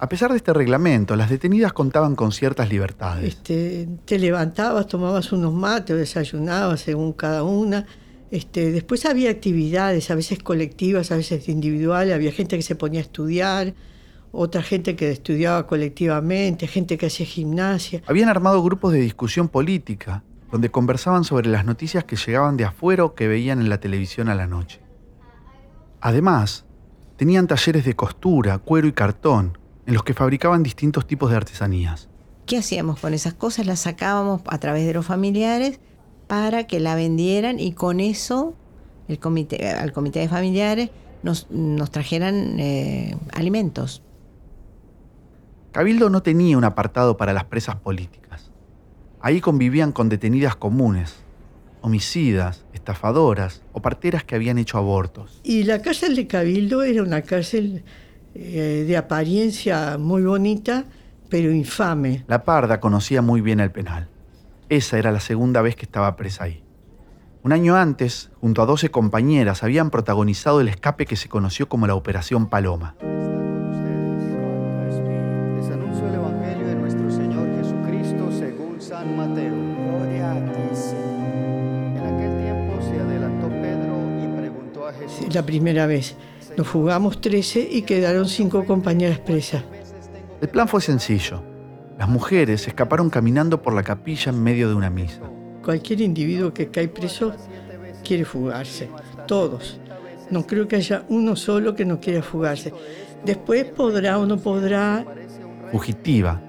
A 0.00 0.08
pesar 0.08 0.32
de 0.32 0.38
este 0.38 0.52
reglamento, 0.52 1.14
las 1.14 1.30
detenidas 1.30 1.72
contaban 1.72 2.16
con 2.16 2.32
ciertas 2.32 2.68
libertades. 2.68 3.28
Este, 3.28 3.88
te 4.06 4.18
levantabas, 4.18 4.88
tomabas 4.88 5.30
unos 5.30 5.54
mates, 5.54 5.96
desayunabas 5.96 6.80
según 6.80 7.12
cada 7.12 7.44
una. 7.44 7.86
Este, 8.30 8.70
después 8.70 9.06
había 9.06 9.30
actividades, 9.30 10.10
a 10.10 10.14
veces 10.14 10.42
colectivas, 10.42 11.10
a 11.10 11.16
veces 11.16 11.48
individuales. 11.48 12.14
Había 12.14 12.32
gente 12.32 12.56
que 12.56 12.62
se 12.62 12.74
ponía 12.74 13.00
a 13.00 13.02
estudiar, 13.02 13.74
otra 14.32 14.62
gente 14.62 14.96
que 14.96 15.10
estudiaba 15.10 15.66
colectivamente, 15.66 16.66
gente 16.66 16.98
que 16.98 17.06
hacía 17.06 17.26
gimnasia. 17.26 18.02
Habían 18.06 18.28
armado 18.28 18.62
grupos 18.62 18.92
de 18.92 19.00
discusión 19.00 19.48
política, 19.48 20.24
donde 20.52 20.70
conversaban 20.70 21.24
sobre 21.24 21.48
las 21.48 21.64
noticias 21.64 22.04
que 22.04 22.16
llegaban 22.16 22.56
de 22.56 22.64
afuera 22.64 23.04
o 23.04 23.14
que 23.14 23.28
veían 23.28 23.60
en 23.60 23.68
la 23.68 23.80
televisión 23.80 24.28
a 24.28 24.34
la 24.34 24.46
noche. 24.46 24.80
Además, 26.00 26.66
tenían 27.16 27.46
talleres 27.46 27.84
de 27.84 27.96
costura, 27.96 28.58
cuero 28.58 28.86
y 28.86 28.92
cartón, 28.92 29.58
en 29.86 29.94
los 29.94 30.04
que 30.04 30.14
fabricaban 30.14 30.62
distintos 30.62 31.06
tipos 31.06 31.30
de 31.30 31.36
artesanías. 31.36 32.08
¿Qué 32.44 32.58
hacíamos 32.58 33.00
con 33.00 33.14
esas 33.14 33.34
cosas? 33.34 33.66
Las 33.66 33.80
sacábamos 33.80 34.42
a 34.46 34.58
través 34.58 34.86
de 34.86 34.94
los 34.94 35.04
familiares 35.04 35.80
para 36.28 36.66
que 36.66 36.78
la 36.78 36.94
vendieran 36.94 37.58
y 37.58 37.72
con 37.72 38.00
eso 38.00 38.54
el 39.08 39.18
comité, 39.18 39.70
al 39.70 39.92
comité 39.92 40.20
de 40.20 40.28
familiares 40.28 40.90
nos, 41.22 41.50
nos 41.50 41.90
trajeran 41.90 42.60
eh, 42.60 43.16
alimentos. 43.32 44.02
Cabildo 45.72 46.10
no 46.10 46.22
tenía 46.22 46.56
un 46.56 46.64
apartado 46.64 47.16
para 47.16 47.32
las 47.32 47.44
presas 47.44 47.76
políticas. 47.76 48.50
Ahí 49.20 49.40
convivían 49.40 49.92
con 49.92 50.08
detenidas 50.08 50.54
comunes, 50.54 51.16
homicidas, 51.80 52.64
estafadoras 52.72 53.62
o 53.72 53.82
parteras 53.82 54.24
que 54.24 54.34
habían 54.34 54.58
hecho 54.58 54.78
abortos. 54.78 55.40
Y 55.42 55.64
la 55.64 55.82
cárcel 55.82 56.14
de 56.14 56.26
Cabildo 56.26 56.82
era 56.82 57.02
una 57.02 57.22
cárcel 57.22 57.82
eh, 58.34 58.84
de 58.86 58.96
apariencia 58.96 59.98
muy 59.98 60.22
bonita, 60.22 60.84
pero 61.28 61.50
infame. 61.50 62.24
La 62.28 62.44
parda 62.44 62.80
conocía 62.80 63.22
muy 63.22 63.40
bien 63.40 63.60
el 63.60 63.70
penal. 63.70 64.08
Esa 64.70 64.98
era 64.98 65.12
la 65.12 65.20
segunda 65.20 65.62
vez 65.62 65.76
que 65.76 65.86
estaba 65.86 66.14
presa 66.16 66.44
ahí. 66.44 66.62
Un 67.42 67.52
año 67.52 67.74
antes, 67.76 68.30
junto 68.40 68.60
a 68.60 68.66
12 68.66 68.90
compañeras, 68.90 69.62
habían 69.62 69.88
protagonizado 69.88 70.60
el 70.60 70.68
escape 70.68 71.06
que 71.06 71.16
se 71.16 71.30
conoció 71.30 71.70
como 71.70 71.86
la 71.86 71.94
Operación 71.94 72.50
Paloma. 72.50 72.94
Les 73.00 73.08
anuncio 75.70 76.06
el 76.08 76.16
Evangelio 76.16 76.66
de 76.66 76.74
nuestro 76.74 77.10
Señor 77.10 77.48
Jesucristo 77.56 78.30
según 78.30 78.78
San 78.78 79.16
Mateo. 79.16 79.54
Gloria 79.54 80.32
a 80.32 80.52
ti, 80.52 80.60
Señor. 80.74 81.96
En 81.96 82.04
aquel 82.04 82.36
tiempo 82.42 82.78
se 82.82 83.00
adelantó 83.00 83.48
Pedro 83.48 83.96
y 84.22 84.26
preguntó 84.38 84.86
a 84.86 84.92
Jesús. 84.92 85.34
La 85.34 85.46
primera 85.46 85.86
vez. 85.86 86.14
Nos 86.58 86.66
fugamos 86.66 87.22
13 87.22 87.66
y 87.70 87.82
quedaron 87.82 88.26
cinco 88.26 88.66
compañeras 88.66 89.20
presas. 89.20 89.62
El 90.42 90.48
plan 90.48 90.68
fue 90.68 90.82
sencillo. 90.82 91.47
Las 91.98 92.08
mujeres 92.08 92.68
escaparon 92.68 93.10
caminando 93.10 93.60
por 93.60 93.74
la 93.74 93.82
capilla 93.82 94.30
en 94.30 94.42
medio 94.42 94.68
de 94.68 94.74
una 94.74 94.88
misa. 94.88 95.20
Cualquier 95.64 96.00
individuo 96.00 96.54
que 96.54 96.68
cae 96.68 96.88
preso 96.88 97.32
quiere 98.04 98.24
fugarse. 98.24 98.88
Todos. 99.26 99.80
No 100.30 100.46
creo 100.46 100.68
que 100.68 100.76
haya 100.76 101.04
uno 101.08 101.34
solo 101.34 101.74
que 101.74 101.84
no 101.84 101.98
quiera 102.00 102.22
fugarse. 102.22 102.72
Después 103.24 103.64
podrá 103.64 104.18
o 104.18 104.26
no 104.26 104.38
podrá. 104.38 105.04
Fugitiva, 105.72 106.40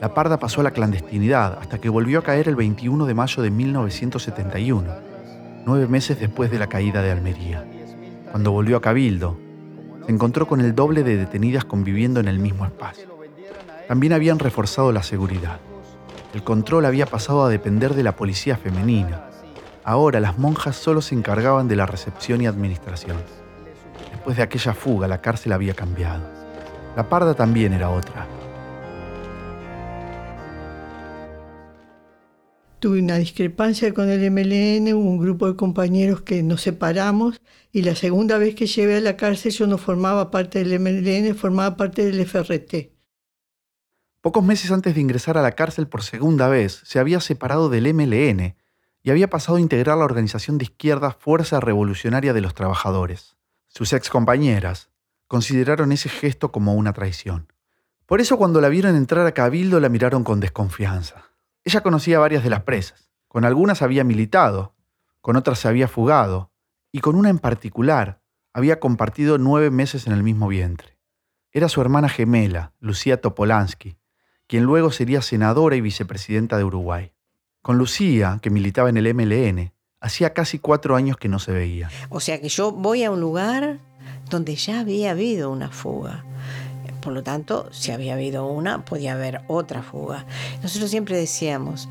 la 0.00 0.14
parda 0.14 0.38
pasó 0.38 0.60
a 0.60 0.64
la 0.64 0.70
clandestinidad 0.70 1.58
hasta 1.60 1.80
que 1.80 1.88
volvió 1.88 2.20
a 2.20 2.22
caer 2.22 2.48
el 2.48 2.56
21 2.56 3.04
de 3.04 3.14
mayo 3.14 3.42
de 3.42 3.50
1971. 3.50 5.12
nueve 5.64 5.86
meses 5.86 6.18
después 6.18 6.50
de 6.50 6.58
la 6.58 6.68
caída 6.68 7.02
de 7.02 7.10
Almería. 7.10 7.64
Cuando 8.30 8.52
volvió 8.52 8.76
a 8.76 8.80
Cabildo, 8.80 9.36
se 10.06 10.12
encontró 10.12 10.48
con 10.48 10.60
el 10.60 10.74
doble 10.74 11.04
de 11.04 11.16
detenidas 11.16 11.64
conviviendo 11.64 12.18
en 12.18 12.28
el 12.28 12.38
mismo 12.38 12.64
espacio. 12.64 13.11
También 13.88 14.12
habían 14.12 14.38
reforzado 14.38 14.92
la 14.92 15.02
seguridad. 15.02 15.58
El 16.34 16.42
control 16.42 16.86
había 16.86 17.06
pasado 17.06 17.44
a 17.44 17.48
depender 17.48 17.94
de 17.94 18.02
la 18.02 18.16
policía 18.16 18.56
femenina. 18.56 19.28
Ahora 19.84 20.20
las 20.20 20.38
monjas 20.38 20.76
solo 20.76 21.02
se 21.02 21.14
encargaban 21.14 21.68
de 21.68 21.76
la 21.76 21.86
recepción 21.86 22.40
y 22.40 22.46
administración. 22.46 23.18
Después 24.12 24.36
de 24.36 24.44
aquella 24.44 24.72
fuga, 24.72 25.08
la 25.08 25.20
cárcel 25.20 25.52
había 25.52 25.74
cambiado. 25.74 26.22
La 26.96 27.08
parda 27.08 27.34
también 27.34 27.72
era 27.72 27.90
otra. 27.90 28.26
Tuve 32.78 32.98
una 33.00 33.16
discrepancia 33.16 33.92
con 33.94 34.08
el 34.08 34.30
MLN, 34.30 34.94
un 34.94 35.18
grupo 35.18 35.46
de 35.46 35.56
compañeros 35.56 36.22
que 36.22 36.42
nos 36.42 36.62
separamos 36.62 37.40
y 37.72 37.82
la 37.82 37.94
segunda 37.94 38.38
vez 38.38 38.54
que 38.54 38.66
llevé 38.66 38.96
a 38.96 39.00
la 39.00 39.16
cárcel 39.16 39.52
yo 39.52 39.66
no 39.66 39.78
formaba 39.78 40.30
parte 40.30 40.64
del 40.64 40.80
MLN, 40.80 41.34
formaba 41.34 41.76
parte 41.76 42.04
del 42.04 42.26
FRT. 42.26 42.91
Pocos 44.22 44.44
meses 44.44 44.70
antes 44.70 44.94
de 44.94 45.00
ingresar 45.00 45.36
a 45.36 45.42
la 45.42 45.50
cárcel 45.50 45.88
por 45.88 46.04
segunda 46.04 46.46
vez, 46.46 46.80
se 46.84 47.00
había 47.00 47.18
separado 47.18 47.68
del 47.68 47.92
MLN 47.92 48.54
y 49.02 49.10
había 49.10 49.28
pasado 49.28 49.58
a 49.58 49.60
integrar 49.60 49.98
la 49.98 50.04
organización 50.04 50.58
de 50.58 50.64
izquierda 50.64 51.10
Fuerza 51.10 51.58
Revolucionaria 51.58 52.32
de 52.32 52.40
los 52.40 52.54
Trabajadores. 52.54 53.36
Sus 53.66 53.92
excompañeras 53.92 54.90
consideraron 55.26 55.90
ese 55.90 56.08
gesto 56.08 56.52
como 56.52 56.74
una 56.74 56.92
traición. 56.92 57.52
Por 58.06 58.20
eso 58.20 58.38
cuando 58.38 58.60
la 58.60 58.68
vieron 58.68 58.94
entrar 58.94 59.26
a 59.26 59.32
Cabildo 59.32 59.80
la 59.80 59.88
miraron 59.88 60.22
con 60.22 60.38
desconfianza. 60.38 61.24
Ella 61.64 61.80
conocía 61.80 62.20
varias 62.20 62.44
de 62.44 62.50
las 62.50 62.62
presas. 62.62 63.10
Con 63.26 63.44
algunas 63.44 63.82
había 63.82 64.04
militado, 64.04 64.76
con 65.20 65.34
otras 65.34 65.58
se 65.58 65.66
había 65.66 65.88
fugado, 65.88 66.52
y 66.92 67.00
con 67.00 67.16
una 67.16 67.28
en 67.28 67.40
particular 67.40 68.22
había 68.52 68.78
compartido 68.78 69.36
nueve 69.38 69.72
meses 69.72 70.06
en 70.06 70.12
el 70.12 70.22
mismo 70.22 70.46
vientre. 70.46 70.96
Era 71.50 71.68
su 71.68 71.80
hermana 71.80 72.08
gemela, 72.08 72.72
Lucía 72.78 73.20
Topolansky, 73.20 73.98
quien 74.52 74.64
luego 74.64 74.90
sería 74.90 75.22
senadora 75.22 75.76
y 75.76 75.80
vicepresidenta 75.80 76.58
de 76.58 76.64
Uruguay. 76.64 77.14
Con 77.62 77.78
Lucía, 77.78 78.38
que 78.42 78.50
militaba 78.50 78.90
en 78.90 78.98
el 78.98 79.14
MLN, 79.14 79.72
hacía 79.98 80.34
casi 80.34 80.58
cuatro 80.58 80.94
años 80.94 81.16
que 81.16 81.30
no 81.30 81.38
se 81.38 81.52
veía. 81.52 81.88
O 82.10 82.20
sea 82.20 82.38
que 82.38 82.50
yo 82.50 82.70
voy 82.70 83.02
a 83.02 83.10
un 83.10 83.18
lugar 83.18 83.78
donde 84.28 84.54
ya 84.56 84.80
había 84.80 85.12
habido 85.12 85.50
una 85.50 85.70
fuga. 85.70 86.26
Por 87.00 87.14
lo 87.14 87.22
tanto, 87.22 87.72
si 87.72 87.92
había 87.92 88.12
habido 88.12 88.46
una, 88.46 88.84
podía 88.84 89.14
haber 89.14 89.40
otra 89.48 89.82
fuga. 89.82 90.26
Nosotros 90.62 90.90
siempre 90.90 91.16
decíamos, 91.16 91.88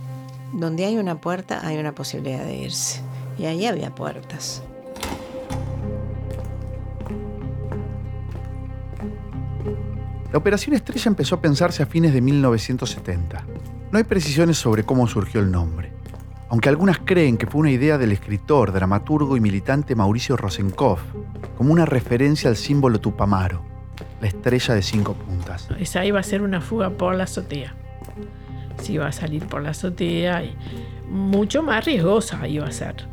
donde 0.53 0.85
hay 0.85 0.97
una 0.97 1.19
puerta 1.19 1.65
hay 1.65 1.79
una 1.79 1.95
posibilidad 1.95 2.45
de 2.45 2.57
irse. 2.57 3.01
Y 3.39 3.45
ahí 3.45 3.65
había 3.65 3.95
puertas. 3.95 4.61
La 10.31 10.37
Operación 10.37 10.73
Estrella 10.73 11.09
empezó 11.09 11.35
a 11.35 11.41
pensarse 11.41 11.83
a 11.83 11.85
fines 11.85 12.13
de 12.13 12.21
1970. 12.21 13.43
No 13.91 13.97
hay 13.97 14.05
precisiones 14.05 14.57
sobre 14.57 14.83
cómo 14.85 15.05
surgió 15.05 15.41
el 15.41 15.51
nombre, 15.51 15.91
aunque 16.47 16.69
algunas 16.69 16.99
creen 16.99 17.37
que 17.37 17.47
fue 17.47 17.59
una 17.59 17.71
idea 17.71 17.97
del 17.97 18.13
escritor, 18.13 18.71
dramaturgo 18.71 19.35
y 19.35 19.41
militante 19.41 19.93
Mauricio 19.93 20.37
Rosenkopf, 20.37 21.01
como 21.57 21.73
una 21.73 21.85
referencia 21.85 22.49
al 22.49 22.55
símbolo 22.55 23.01
Tupamaro, 23.01 23.61
la 24.21 24.27
estrella 24.27 24.73
de 24.73 24.81
cinco 24.81 25.15
puntas. 25.15 25.67
Esa 25.77 26.05
iba 26.05 26.21
a 26.21 26.23
ser 26.23 26.43
una 26.43 26.61
fuga 26.61 26.91
por 26.91 27.13
la 27.13 27.25
azotea. 27.25 27.75
Se 28.81 28.93
iba 28.93 29.07
a 29.07 29.11
salir 29.11 29.45
por 29.47 29.61
la 29.61 29.71
azotea 29.71 30.45
y 30.45 30.55
mucho 31.09 31.61
más 31.61 31.83
riesgosa 31.83 32.47
iba 32.47 32.67
a 32.67 32.71
ser. 32.71 33.05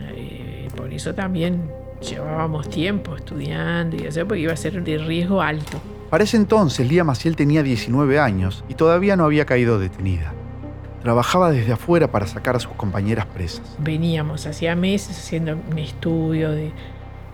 Eh, 0.00 0.66
por 0.76 0.92
eso 0.92 1.14
también 1.14 1.70
llevábamos 2.00 2.68
tiempo 2.68 3.14
estudiando 3.14 3.94
y 3.94 4.06
eso, 4.06 4.26
porque 4.26 4.40
iba 4.40 4.52
a 4.52 4.56
ser 4.56 4.82
de 4.82 4.98
riesgo 4.98 5.40
alto. 5.40 5.80
Para 6.10 6.24
ese 6.24 6.36
entonces, 6.36 6.88
Lía 6.88 7.04
Maciel 7.04 7.36
tenía 7.36 7.62
19 7.62 8.18
años 8.18 8.64
y 8.68 8.74
todavía 8.74 9.14
no 9.14 9.24
había 9.24 9.46
caído 9.46 9.78
detenida. 9.78 10.32
Trabajaba 11.02 11.52
desde 11.52 11.72
afuera 11.72 12.10
para 12.10 12.26
sacar 12.26 12.56
a 12.56 12.58
sus 12.58 12.72
compañeras 12.72 13.26
presas. 13.26 13.76
Veníamos 13.78 14.44
hacía 14.46 14.74
meses 14.74 15.16
haciendo 15.16 15.56
un 15.70 15.78
estudio 15.78 16.50
de 16.50 16.72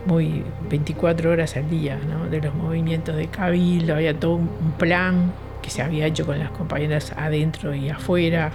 muy 0.05 0.43
24 0.69 1.31
horas 1.31 1.57
al 1.57 1.67
día, 1.71 1.99
¿no? 2.07 2.29
de 2.29 2.39
los 2.39 2.53
movimientos 2.53 3.15
de 3.15 3.27
cabildo, 3.27 3.95
había 3.95 4.17
todo 4.17 4.35
un 4.35 4.73
plan 4.77 5.33
que 5.63 5.71
se 5.71 5.81
había 5.81 6.05
hecho 6.05 6.27
con 6.27 6.37
las 6.37 6.51
compañeras 6.51 7.13
adentro 7.17 7.73
y 7.73 7.89
afuera. 7.89 8.51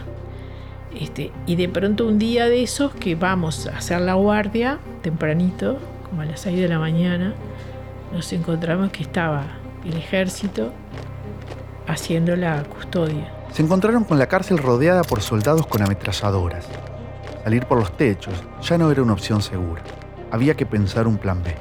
Este, 0.99 1.33
y 1.47 1.57
de 1.57 1.69
pronto 1.69 2.07
un 2.07 2.21
día 2.21 2.49
de 2.49 2.63
esos 2.63 2.95
que 2.95 3.17
vamos 3.17 3.67
a 3.67 3.79
hacer 3.79 4.01
la 4.01 4.15
guardia 4.15 4.79
tempranito, 5.03 5.81
como 6.09 6.23
a 6.23 6.27
las 6.27 6.41
6 6.41 6.61
de 6.61 6.69
la 6.69 6.79
mañana, 6.79 7.35
nos 8.13 8.33
encontramos 8.33 8.93
que 8.93 9.03
estaba 9.03 9.62
el 9.85 9.97
ejército 9.97 10.73
haciendo 11.87 12.37
la 12.37 12.63
custodia. 12.65 13.33
Se 13.53 13.63
encontraron 13.63 14.05
con 14.05 14.19
la 14.19 14.27
cárcel 14.27 14.59
rodeada 14.59 15.03
por 15.03 15.21
soldados 15.21 15.67
con 15.67 15.83
ametralladoras. 15.83 16.67
Salir 17.45 17.67
por 17.67 17.79
los 17.79 17.97
techos 17.97 18.35
ya 18.63 18.79
no 18.79 18.91
era 18.91 19.03
una 19.03 19.13
opción 19.13 19.43
segura 19.43 19.83
había 20.33 20.55
que 20.55 20.65
pensar 20.65 21.07
un 21.07 21.19
plan 21.19 21.43
B. 21.43 21.55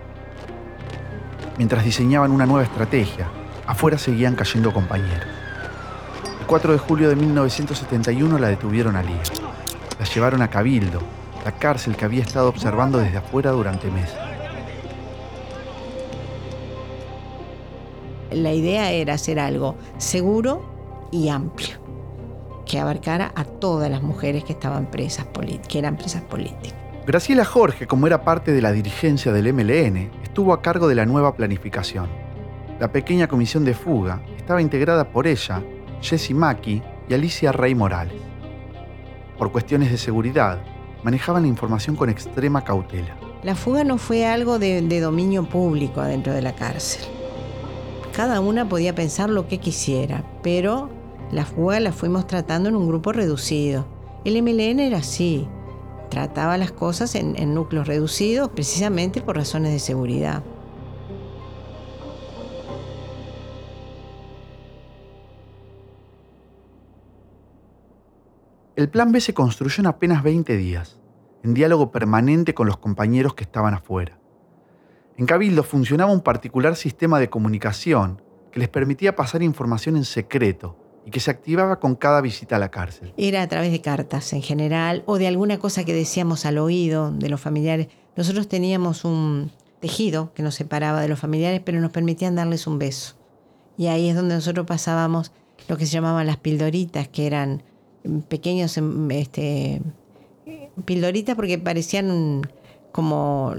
Mientras 1.58 1.84
diseñaban 1.84 2.32
una 2.32 2.46
nueva 2.46 2.64
estrategia, 2.64 3.28
afuera 3.68 3.98
seguían 3.98 4.34
cayendo 4.34 4.74
compañeros. 4.74 5.28
El 6.40 6.48
4 6.48 6.72
de 6.72 6.80
julio 6.80 7.10
de 7.10 7.18
1971 7.18 8.40
la 8.40 8.48
detuvieron 8.48 8.96
a 8.96 9.04
Lía. 9.04 9.22
La 10.00 10.06
llevaron 10.06 10.42
a 10.42 10.48
Cabildo, 10.48 11.02
la 11.44 11.52
cárcel 11.52 11.98
que 11.98 12.06
había 12.06 12.22
estado 12.22 12.48
observando 12.48 12.98
desde 12.98 13.18
afuera 13.18 13.52
durante 13.52 13.92
meses. 13.92 14.18
La 18.32 18.54
idea 18.54 18.92
era 18.92 19.16
hacer 19.16 19.40
algo 19.40 19.76
seguro 19.98 21.10
y 21.12 21.28
amplio, 21.28 21.78
que 22.66 22.80
abarcara 22.80 23.34
a 23.36 23.44
todas 23.44 23.92
las 23.92 24.02
mujeres 24.02 24.46
que 24.46 24.54
estaban 24.54 24.90
presas, 24.90 25.28
que 25.68 25.80
eran 25.80 25.98
presas 25.98 26.22
políticas. 26.22 26.74
Graciela 27.06 27.44
Jorge, 27.44 27.88
como 27.88 28.08
era 28.08 28.24
parte 28.24 28.54
de 28.54 28.62
la 28.62 28.72
dirigencia 28.72 29.34
del 29.34 29.54
MLN, 29.54 30.12
estuvo 30.24 30.54
a 30.54 30.62
cargo 30.62 30.88
de 30.88 30.96
la 30.96 31.06
nueva 31.06 31.36
planificación. 31.36 32.08
La 32.80 32.92
pequeña 32.92 33.28
comisión 33.28 33.66
de 33.66 33.74
fuga 33.74 34.24
estaba 34.38 34.62
integrada 34.62 35.12
por 35.12 35.28
ella, 35.28 35.62
Jessie 36.02 36.34
Maki 36.34 36.82
y 37.10 37.14
Alicia 37.14 37.52
Rey 37.52 37.76
Morales. 37.76 38.22
Por 39.38 39.52
cuestiones 39.52 39.92
de 39.92 39.98
seguridad, 39.98 40.62
manejaban 41.04 41.42
la 41.44 41.50
información 41.50 41.96
con 41.98 42.10
extrema 42.10 42.64
cautela. 42.64 43.18
La 43.44 43.56
fuga 43.56 43.84
no 43.84 43.98
fue 43.98 44.26
algo 44.26 44.58
de, 44.58 44.82
de 44.82 45.00
dominio 45.00 45.44
público 45.50 46.00
adentro 46.00 46.34
de 46.34 46.44
la 46.44 46.54
cárcel. 46.54 47.04
Cada 48.14 48.42
una 48.42 48.68
podía 48.68 48.94
pensar 48.94 49.30
lo 49.30 49.48
que 49.48 49.60
quisiera, 49.60 50.26
pero 50.44 50.90
la 51.32 51.46
fuga 51.46 51.80
la 51.80 51.94
fuimos 51.94 52.28
tratando 52.28 52.68
en 52.68 52.76
un 52.76 52.88
grupo 52.88 53.14
reducido. 53.14 53.86
El 54.26 54.42
MLN 54.44 54.82
era 54.82 54.98
así, 54.98 55.48
trataba 56.10 56.58
las 56.58 56.74
cosas 56.74 57.16
en, 57.16 57.54
núcleos 57.54 57.88
reducidos 57.88 58.50
precisamente 58.50 59.22
por 59.22 59.38
razones 59.38 59.72
de 59.72 59.80
seguridad. 59.80 60.44
El 68.76 68.90
plan 68.90 69.12
B 69.14 69.22
se 69.22 69.34
construyó 69.34 69.82
en 69.82 69.88
apenas 69.88 70.22
20 70.22 70.58
días, 70.58 71.00
en 71.44 71.54
diálogo 71.54 71.92
permanente 71.92 72.54
con 72.54 72.68
los 72.68 72.78
compañeros 72.78 73.36
que 73.36 73.44
estaban 73.46 73.74
afuera. 73.74 74.21
En 75.18 75.26
Cabildo 75.26 75.64
funcionaba 75.64 76.12
un 76.12 76.22
particular 76.22 76.76
sistema 76.76 77.20
de 77.20 77.30
comunicación 77.30 78.22
que 78.52 78.60
les 78.60 78.70
permitía 78.70 79.16
pasar 79.16 79.44
información 79.44 79.96
en 79.96 80.06
secreto 80.06 80.78
y 81.06 81.12
que 81.12 81.20
se 81.20 81.32
activaba 81.32 81.80
con 81.80 81.96
cada 81.96 82.22
visita 82.22 82.58
a 82.58 82.60
la 82.60 82.70
cárcel. 82.70 83.14
Era 83.18 83.42
a 83.42 83.48
través 83.48 83.72
de 83.72 83.82
cartas 83.82 84.34
en 84.34 84.42
general 84.42 85.04
o 85.06 85.18
de 85.18 85.28
alguna 85.28 85.58
cosa 85.60 85.84
que 85.84 85.94
decíamos 85.94 86.46
al 86.46 86.58
oído 86.58 87.12
de 87.12 87.30
los 87.30 87.42
familiares. 87.42 87.88
Nosotros 88.16 88.48
teníamos 88.48 89.06
un 89.06 89.52
tejido 89.80 90.32
que 90.34 90.44
nos 90.44 90.56
separaba 90.56 91.02
de 91.02 91.08
los 91.08 91.20
familiares, 91.20 91.62
pero 91.64 91.80
nos 91.82 91.92
permitían 91.92 92.36
darles 92.36 92.68
un 92.68 92.78
beso. 92.78 93.16
Y 93.78 93.88
ahí 93.88 94.10
es 94.10 94.16
donde 94.16 94.36
nosotros 94.36 94.66
pasábamos 94.68 95.32
lo 95.68 95.78
que 95.78 95.86
se 95.86 95.94
llamaban 95.94 96.28
las 96.28 96.38
pildoritas, 96.38 97.08
que 97.08 97.26
eran 97.26 97.64
pequeños 98.28 98.78
em, 98.78 99.10
este, 99.12 99.82
pildoritas 100.86 101.36
porque 101.36 101.58
parecían 101.58 102.42
como, 102.92 103.54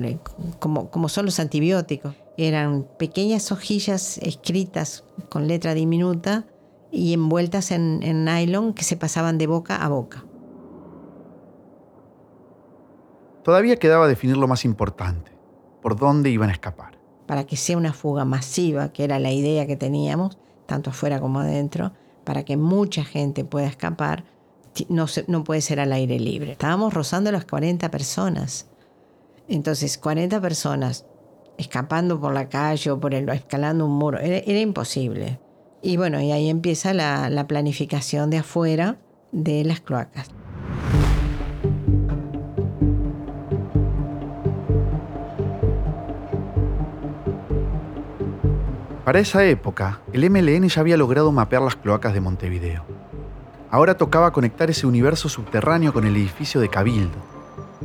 como, 0.59 0.91
como 0.91 1.09
son 1.09 1.27
los 1.27 1.41
antibióticos. 1.41 2.15
Eran 2.37 2.87
pequeñas 2.99 3.53
hojillas 3.53 4.19
escritas 4.19 5.05
con 5.29 5.49
letra 5.49 5.75
diminuta 5.75 6.47
y 6.91 7.15
envueltas 7.15 7.71
en, 7.71 8.01
nylon 8.25 8.75
que 8.75 8.85
se 8.85 8.97
pasaban 8.97 9.39
de 9.39 9.47
boca 9.47 9.77
a 9.77 9.89
boca. 9.89 10.25
Todavía 13.43 13.77
quedaba 13.77 14.07
definir 14.07 14.37
lo 14.37 14.47
más 14.47 14.65
importante, 14.65 15.33
por 15.81 15.97
dónde 15.97 16.31
iban 16.31 16.51
a 16.51 16.53
escapar. 16.53 16.99
Para 17.27 17.45
que 17.45 17.57
sea 17.57 17.77
una 17.77 17.93
fuga 17.93 18.25
masiva, 18.25 18.93
que 18.93 19.05
era 19.05 19.19
la 19.19 19.33
idea 19.33 19.67
que 19.67 19.77
teníamos, 19.77 20.39
tanto 20.67 20.91
afuera 20.91 21.21
como 21.21 21.41
adentro, 21.41 21.93
para 22.25 22.45
que 22.45 22.57
mucha 22.57 23.05
gente 23.05 23.45
pueda 23.45 23.67
escapar, 23.67 24.25
no, 24.89 25.07
no 25.27 25.45
puede 25.45 25.61
ser 25.61 25.81
al 25.81 25.93
aire 25.93 26.21
libre. 26.21 26.53
Estábamos 26.53 26.95
rozando 26.95 27.33
las 27.33 27.45
40 27.47 27.91
personas. 27.91 28.69
Entonces, 29.53 29.99
40 29.99 30.41
personas 30.41 31.05
escapando 31.59 32.19
por 32.19 32.33
la 32.33 32.49
calle 32.49 32.91
o 32.91 32.99
por 32.99 33.13
el, 33.13 33.29
escalando 33.29 33.85
un 33.85 33.93
muro, 33.93 34.19
era, 34.19 34.59
imposible. 34.59 35.41
Y 35.83 35.99
bueno, 35.99 36.23
y 36.23 36.33
ahí 36.33 36.49
empieza 36.49 36.95
la, 36.95 37.29
la 37.29 37.47
planificación 37.47 38.31
de 38.31 38.39
afuera 38.39 38.97
de 39.31 39.63
las 39.65 39.83
cloacas. 39.83 40.31
Para 49.05 49.21
esa 49.21 49.45
época, 49.45 50.01
el 50.15 50.31
MLN 50.31 50.67
ya 50.69 50.81
había 50.81 50.97
logrado 50.97 51.31
mapear 51.31 51.61
las 51.61 51.77
cloacas 51.77 52.15
de 52.15 52.23
Montevideo. 52.23 52.87
Ahora 53.71 53.99
tocaba 53.99 54.33
conectar 54.33 54.71
ese 54.71 54.87
universo 54.87 55.29
subterráneo 55.29 55.93
con 55.93 56.07
el 56.07 56.17
edificio 56.17 56.59
de 56.59 56.71
Cabildo. 56.71 57.32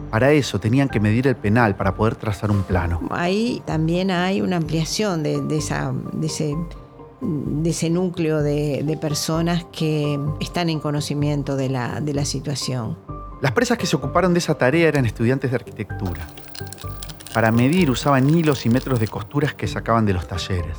Para 0.10 0.32
eso 0.32 0.60
tenían 0.60 0.90
que 0.90 1.00
medir 1.00 1.28
el 1.28 1.36
penal 1.36 1.76
para 1.76 1.96
poder 1.96 2.16
trazar 2.16 2.50
un 2.50 2.64
plano. 2.64 3.02
Ahí 3.12 3.62
también 3.66 4.10
hay 4.12 4.42
una 4.42 4.58
ampliación 4.58 5.24
de, 5.24 5.42
de 5.42 5.58
esa, 5.58 5.94
de 6.14 6.28
ese, 6.28 6.56
de 7.22 7.70
ese 7.70 7.90
núcleo 7.90 8.42
de, 8.42 8.84
de 8.84 8.98
personas 8.98 9.66
que 9.66 10.20
están 10.40 10.70
en 10.70 10.80
conocimiento 10.80 11.56
de 11.56 11.70
la, 11.70 12.00
de 12.00 12.14
la 12.14 12.26
situación. 12.26 12.98
Las 13.42 13.52
presas 13.52 13.78
que 13.78 13.86
se 13.86 13.96
ocuparon 13.96 14.34
de 14.34 14.40
esa 14.40 14.56
tarea 14.56 14.88
eran 14.88 15.06
estudiantes 15.06 15.52
de 15.52 15.58
arquitectura. 15.58 16.26
Para 17.34 17.52
medir 17.52 17.92
usaban 17.92 18.30
hilos 18.30 18.66
y 18.66 18.70
metros 18.70 19.00
de 19.00 19.08
costuras 19.08 19.54
que 19.54 19.68
sacaban 19.68 20.06
de 20.06 20.14
los 20.14 20.28
talleres. 20.28 20.78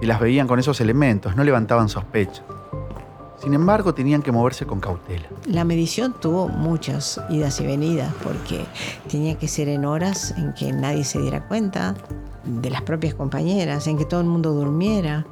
Si 0.00 0.06
las 0.06 0.20
veían 0.20 0.46
con 0.46 0.58
esos 0.58 0.80
elementos, 0.80 1.36
no 1.36 1.44
levantaban 1.44 1.88
sospechas. 1.88 2.44
Sin 3.38 3.54
embargo, 3.54 3.94
tenían 3.94 4.22
que 4.22 4.32
moverse 4.32 4.66
con 4.66 4.80
cautela. 4.80 5.26
La 5.46 5.64
medición 5.64 6.14
tuvo 6.20 6.48
muchas 6.48 7.20
idas 7.28 7.60
y 7.60 7.66
venidas 7.66 8.12
porque 8.24 8.64
tenía 9.08 9.36
que 9.36 9.46
ser 9.46 9.68
en 9.68 9.84
horas 9.84 10.32
en 10.36 10.54
que 10.54 10.72
nadie 10.72 11.04
se 11.04 11.20
diera 11.20 11.46
cuenta 11.46 11.94
de 12.44 12.70
las 12.70 12.82
propias 12.82 13.14
compañeras, 13.14 13.86
en 13.86 13.98
que 13.98 14.04
todo 14.04 14.20
el 14.20 14.26
mundo 14.26 14.52
durmiera, 14.52 15.26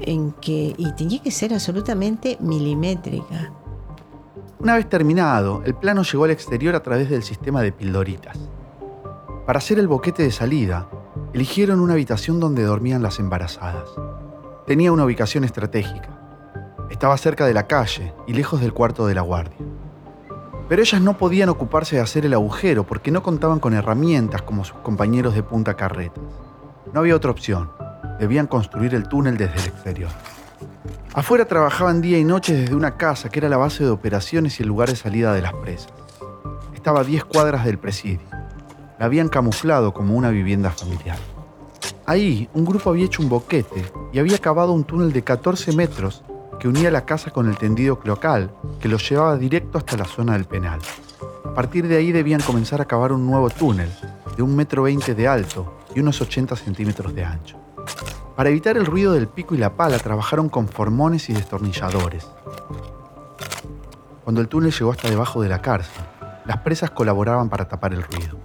en 0.00 0.32
que 0.32 0.74
y 0.76 0.92
tenía 0.92 1.22
que 1.22 1.30
ser 1.30 1.54
absolutamente 1.54 2.36
milimétrica. 2.40 3.52
Una 4.58 4.74
vez 4.74 4.88
terminado, 4.88 5.62
el 5.64 5.74
plano 5.74 6.02
llegó 6.02 6.24
al 6.24 6.30
exterior 6.30 6.74
a 6.74 6.82
través 6.82 7.10
del 7.10 7.22
sistema 7.22 7.62
de 7.62 7.72
pildoritas. 7.72 8.38
Para 9.46 9.58
hacer 9.58 9.78
el 9.78 9.86
boquete 9.86 10.24
de 10.24 10.32
salida, 10.32 10.88
eligieron 11.32 11.80
una 11.80 11.92
habitación 11.92 12.40
donde 12.40 12.64
dormían 12.64 13.02
las 13.02 13.20
embarazadas. 13.20 13.90
Tenía 14.66 14.90
una 14.90 15.04
ubicación 15.04 15.44
estratégica. 15.44 16.15
Estaba 16.90 17.16
cerca 17.16 17.46
de 17.46 17.54
la 17.54 17.66
calle 17.66 18.14
y 18.26 18.32
lejos 18.32 18.60
del 18.60 18.72
cuarto 18.72 19.06
de 19.06 19.14
la 19.14 19.22
guardia. 19.22 19.58
Pero 20.68 20.82
ellas 20.82 21.00
no 21.00 21.18
podían 21.18 21.48
ocuparse 21.48 21.96
de 21.96 22.02
hacer 22.02 22.26
el 22.26 22.34
agujero 22.34 22.84
porque 22.84 23.10
no 23.10 23.22
contaban 23.22 23.60
con 23.60 23.74
herramientas 23.74 24.42
como 24.42 24.64
sus 24.64 24.78
compañeros 24.78 25.34
de 25.34 25.42
punta 25.42 25.74
carretas. 25.74 26.22
No 26.92 27.00
había 27.00 27.16
otra 27.16 27.30
opción. 27.30 27.70
Debían 28.18 28.46
construir 28.46 28.94
el 28.94 29.08
túnel 29.08 29.36
desde 29.36 29.60
el 29.60 29.66
exterior. 29.66 30.10
Afuera 31.12 31.44
trabajaban 31.44 32.00
día 32.00 32.18
y 32.18 32.24
noche 32.24 32.54
desde 32.54 32.74
una 32.74 32.96
casa 32.96 33.28
que 33.28 33.40
era 33.40 33.48
la 33.48 33.56
base 33.56 33.84
de 33.84 33.90
operaciones 33.90 34.58
y 34.58 34.62
el 34.62 34.68
lugar 34.68 34.88
de 34.88 34.96
salida 34.96 35.32
de 35.34 35.42
las 35.42 35.54
presas. 35.54 35.92
Estaba 36.74 37.00
a 37.00 37.04
10 37.04 37.24
cuadras 37.24 37.64
del 37.64 37.78
presidio. 37.78 38.26
La 38.98 39.06
habían 39.06 39.28
camuflado 39.28 39.92
como 39.92 40.14
una 40.14 40.30
vivienda 40.30 40.70
familiar. 40.70 41.18
Ahí, 42.06 42.48
un 42.54 42.64
grupo 42.64 42.90
había 42.90 43.06
hecho 43.06 43.22
un 43.22 43.28
boquete 43.28 43.84
y 44.12 44.18
había 44.18 44.38
cavado 44.38 44.72
un 44.72 44.84
túnel 44.84 45.12
de 45.12 45.22
14 45.22 45.72
metros 45.72 46.22
que 46.58 46.68
unía 46.68 46.90
la 46.90 47.04
casa 47.04 47.30
con 47.30 47.48
el 47.48 47.56
tendido 47.58 47.98
cloacal 47.98 48.50
que 48.80 48.88
los 48.88 49.08
llevaba 49.08 49.36
directo 49.36 49.78
hasta 49.78 49.96
la 49.96 50.04
zona 50.04 50.34
del 50.34 50.44
penal. 50.44 50.80
A 51.44 51.54
partir 51.54 51.88
de 51.88 51.96
ahí 51.96 52.12
debían 52.12 52.40
comenzar 52.40 52.80
a 52.80 52.84
cavar 52.84 53.12
un 53.12 53.26
nuevo 53.26 53.50
túnel 53.50 53.90
de 54.36 54.42
un 54.42 54.54
metro 54.54 54.82
veinte 54.82 55.14
de 55.14 55.28
alto 55.28 55.78
y 55.94 56.00
unos 56.00 56.20
80 56.20 56.56
centímetros 56.56 57.14
de 57.14 57.24
ancho. 57.24 57.56
Para 58.36 58.50
evitar 58.50 58.76
el 58.76 58.84
ruido 58.84 59.12
del 59.12 59.28
pico 59.28 59.54
y 59.54 59.58
la 59.58 59.76
pala 59.76 59.98
trabajaron 59.98 60.50
con 60.50 60.68
formones 60.68 61.30
y 61.30 61.32
destornilladores. 61.32 62.28
Cuando 64.24 64.40
el 64.40 64.48
túnel 64.48 64.72
llegó 64.72 64.90
hasta 64.90 65.08
debajo 65.08 65.40
de 65.40 65.48
la 65.48 65.62
cárcel, 65.62 66.04
las 66.44 66.58
presas 66.58 66.90
colaboraban 66.90 67.48
para 67.48 67.68
tapar 67.68 67.94
el 67.94 68.02
ruido. 68.02 68.38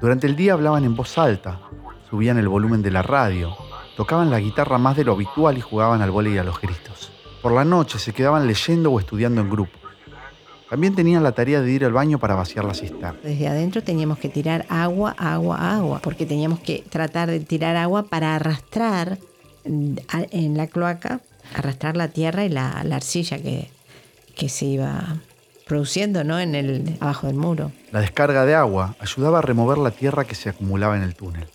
Durante 0.00 0.26
el 0.26 0.36
día 0.36 0.52
hablaban 0.52 0.84
en 0.84 0.94
voz 0.94 1.18
alta, 1.18 1.60
subían 2.08 2.38
el 2.38 2.48
volumen 2.48 2.82
de 2.82 2.90
la 2.90 3.02
radio, 3.02 3.56
tocaban 3.96 4.30
la 4.30 4.38
guitarra 4.38 4.78
más 4.78 4.96
de 4.96 5.04
lo 5.04 5.12
habitual 5.12 5.58
y 5.58 5.60
jugaban 5.60 6.02
al 6.02 6.10
vóley 6.10 6.34
y 6.34 6.38
a 6.38 6.44
los 6.44 6.60
gritos. 6.60 6.93
Por 7.44 7.52
la 7.52 7.66
noche 7.66 7.98
se 7.98 8.14
quedaban 8.14 8.46
leyendo 8.46 8.90
o 8.90 8.98
estudiando 8.98 9.42
en 9.42 9.50
grupo. 9.50 9.78
También 10.70 10.94
tenían 10.94 11.22
la 11.22 11.32
tarea 11.32 11.60
de 11.60 11.70
ir 11.70 11.84
al 11.84 11.92
baño 11.92 12.18
para 12.18 12.34
vaciar 12.34 12.64
la 12.64 12.72
cisterna. 12.72 13.16
Desde 13.22 13.46
adentro 13.46 13.82
teníamos 13.82 14.16
que 14.16 14.30
tirar 14.30 14.64
agua, 14.70 15.14
agua, 15.18 15.76
agua, 15.76 16.00
porque 16.02 16.24
teníamos 16.24 16.60
que 16.60 16.82
tratar 16.88 17.28
de 17.28 17.40
tirar 17.40 17.76
agua 17.76 18.04
para 18.04 18.34
arrastrar 18.34 19.18
en 19.62 20.56
la 20.56 20.68
cloaca, 20.68 21.20
arrastrar 21.54 21.98
la 21.98 22.08
tierra 22.08 22.46
y 22.46 22.48
la, 22.48 22.82
la 22.82 22.96
arcilla 22.96 23.36
que, 23.36 23.68
que 24.34 24.48
se 24.48 24.64
iba 24.64 25.18
produciendo 25.66 26.24
¿no? 26.24 26.40
en 26.40 26.54
el, 26.54 26.96
abajo 27.00 27.26
del 27.26 27.36
muro. 27.36 27.72
La 27.92 28.00
descarga 28.00 28.46
de 28.46 28.54
agua 28.54 28.96
ayudaba 29.00 29.40
a 29.40 29.42
remover 29.42 29.76
la 29.76 29.90
tierra 29.90 30.24
que 30.24 30.34
se 30.34 30.48
acumulaba 30.48 30.96
en 30.96 31.02
el 31.02 31.14
túnel. 31.14 31.46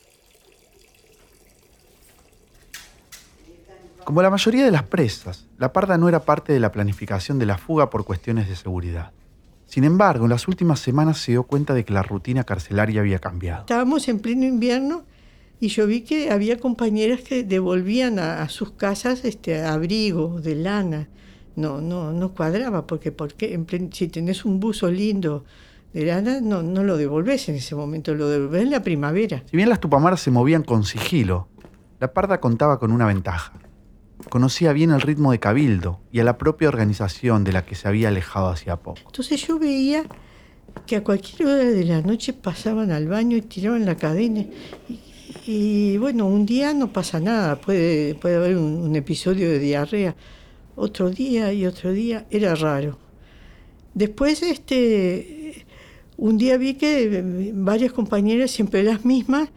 Como 4.09 4.23
la 4.23 4.31
mayoría 4.31 4.65
de 4.65 4.71
las 4.71 4.81
presas, 4.81 5.45
la 5.59 5.71
parda 5.71 5.95
no 5.99 6.09
era 6.09 6.21
parte 6.25 6.51
de 6.51 6.59
la 6.59 6.71
planificación 6.71 7.37
de 7.37 7.45
la 7.45 7.59
fuga 7.59 7.91
por 7.91 8.05
cuestiones 8.05 8.49
de 8.49 8.55
seguridad. 8.55 9.11
Sin 9.67 9.83
embargo, 9.83 10.25
en 10.25 10.31
las 10.31 10.47
últimas 10.47 10.79
semanas 10.79 11.19
se 11.19 11.33
dio 11.33 11.43
cuenta 11.43 11.75
de 11.75 11.85
que 11.85 11.93
la 11.93 12.01
rutina 12.01 12.43
carcelaria 12.43 13.01
había 13.01 13.19
cambiado. 13.19 13.59
Estábamos 13.59 14.07
en 14.07 14.17
pleno 14.17 14.47
invierno 14.47 15.03
y 15.59 15.67
yo 15.67 15.85
vi 15.85 16.01
que 16.01 16.31
había 16.31 16.57
compañeras 16.59 17.21
que 17.21 17.43
devolvían 17.43 18.17
a, 18.17 18.41
a 18.41 18.49
sus 18.49 18.71
casas 18.71 19.25
este 19.25 19.63
abrigo 19.63 20.41
de 20.41 20.55
lana. 20.55 21.07
No, 21.55 21.79
no, 21.79 22.11
no 22.11 22.33
cuadraba, 22.33 22.87
porque, 22.87 23.11
porque 23.11 23.53
en 23.53 23.67
plen- 23.67 23.93
si 23.93 24.07
tenés 24.07 24.43
un 24.43 24.59
buzo 24.59 24.89
lindo 24.89 25.45
de 25.93 26.05
lana, 26.07 26.41
no, 26.41 26.63
no 26.63 26.83
lo 26.83 26.97
devolvés 26.97 27.47
en 27.49 27.57
ese 27.57 27.75
momento, 27.75 28.15
lo 28.15 28.27
devolvés 28.27 28.63
en 28.63 28.71
la 28.71 28.81
primavera. 28.81 29.43
Si 29.51 29.55
bien 29.55 29.69
las 29.69 29.79
tupamaras 29.79 30.19
se 30.19 30.31
movían 30.31 30.63
con 30.63 30.83
sigilo, 30.83 31.47
la 31.99 32.11
parda 32.11 32.39
contaba 32.39 32.79
con 32.79 32.91
una 32.91 33.05
ventaja. 33.05 33.53
Conocía 34.27 34.73
bien 34.73 34.91
el 34.91 35.01
ritmo 35.01 35.31
de 35.31 35.39
Cabildo 35.39 36.01
y 36.11 36.19
a 36.19 36.23
la 36.23 36.37
propia 36.37 36.67
organización 36.67 37.43
de 37.43 37.53
la 37.53 37.65
que 37.65 37.75
se 37.75 37.87
había 37.87 38.09
alejado 38.09 38.49
hacía 38.49 38.75
poco. 38.75 38.99
Entonces 39.05 39.47
yo 39.47 39.57
veía 39.57 40.03
que 40.85 40.97
a 40.97 41.03
cualquier 41.03 41.47
hora 41.47 41.63
de 41.63 41.83
la 41.85 42.01
noche 42.01 42.33
pasaban 42.33 42.91
al 42.91 43.07
baño 43.07 43.37
y 43.37 43.41
tiraban 43.41 43.85
la 43.85 43.95
cadena. 43.95 44.45
Y, 44.89 44.99
y, 45.45 45.97
bueno, 45.97 46.27
un 46.27 46.45
día 46.45 46.73
no 46.73 46.91
pasa 46.91 47.19
nada, 47.19 47.59
puede, 47.59 48.15
puede 48.15 48.35
haber 48.35 48.57
un, 48.57 48.81
un 48.81 48.95
episodio 48.95 49.49
de 49.49 49.59
diarrea. 49.59 50.15
Otro 50.75 51.09
día 51.09 51.53
y 51.53 51.65
otro 51.65 51.91
día 51.91 52.25
era 52.29 52.55
raro. 52.55 52.97
Después, 53.93 54.43
este, 54.43 55.65
un 56.17 56.37
día 56.37 56.57
vi 56.57 56.75
que 56.75 57.51
varias 57.53 57.93
compañeras, 57.93 58.51
siempre 58.51 58.83
las 58.83 59.05
mismas, 59.05 59.49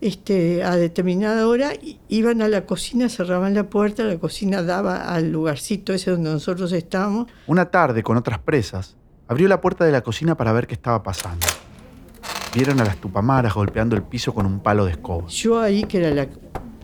este, 0.00 0.62
a 0.62 0.76
determinada 0.76 1.48
hora 1.48 1.72
iban 2.08 2.42
a 2.42 2.48
la 2.48 2.66
cocina, 2.66 3.08
cerraban 3.08 3.54
la 3.54 3.64
puerta, 3.64 4.04
la 4.04 4.18
cocina 4.18 4.62
daba 4.62 5.12
al 5.12 5.32
lugarcito 5.32 5.92
ese 5.92 6.10
donde 6.10 6.30
nosotros 6.30 6.72
estábamos. 6.72 7.26
Una 7.46 7.70
tarde, 7.70 8.02
con 8.02 8.16
otras 8.16 8.38
presas, 8.38 8.96
abrió 9.26 9.48
la 9.48 9.60
puerta 9.60 9.84
de 9.84 9.92
la 9.92 10.02
cocina 10.02 10.36
para 10.36 10.52
ver 10.52 10.66
qué 10.66 10.74
estaba 10.74 11.02
pasando. 11.02 11.46
Vieron 12.54 12.80
a 12.80 12.84
las 12.84 12.96
tupamaras 12.96 13.54
golpeando 13.54 13.96
el 13.96 14.02
piso 14.02 14.32
con 14.32 14.46
un 14.46 14.60
palo 14.60 14.84
de 14.84 14.92
escoba. 14.92 15.28
Yo 15.28 15.60
ahí, 15.60 15.84
que 15.84 15.98
era 15.98 16.10
la, 16.10 16.28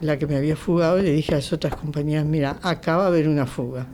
la 0.00 0.18
que 0.18 0.26
me 0.26 0.36
había 0.36 0.56
fugado, 0.56 0.98
le 0.98 1.12
dije 1.12 1.32
a 1.32 1.36
las 1.36 1.52
otras 1.52 1.74
compañeras, 1.76 2.26
mira, 2.26 2.58
acá 2.62 2.96
va 2.96 3.04
a 3.04 3.06
haber 3.06 3.28
una 3.28 3.46
fuga. 3.46 3.86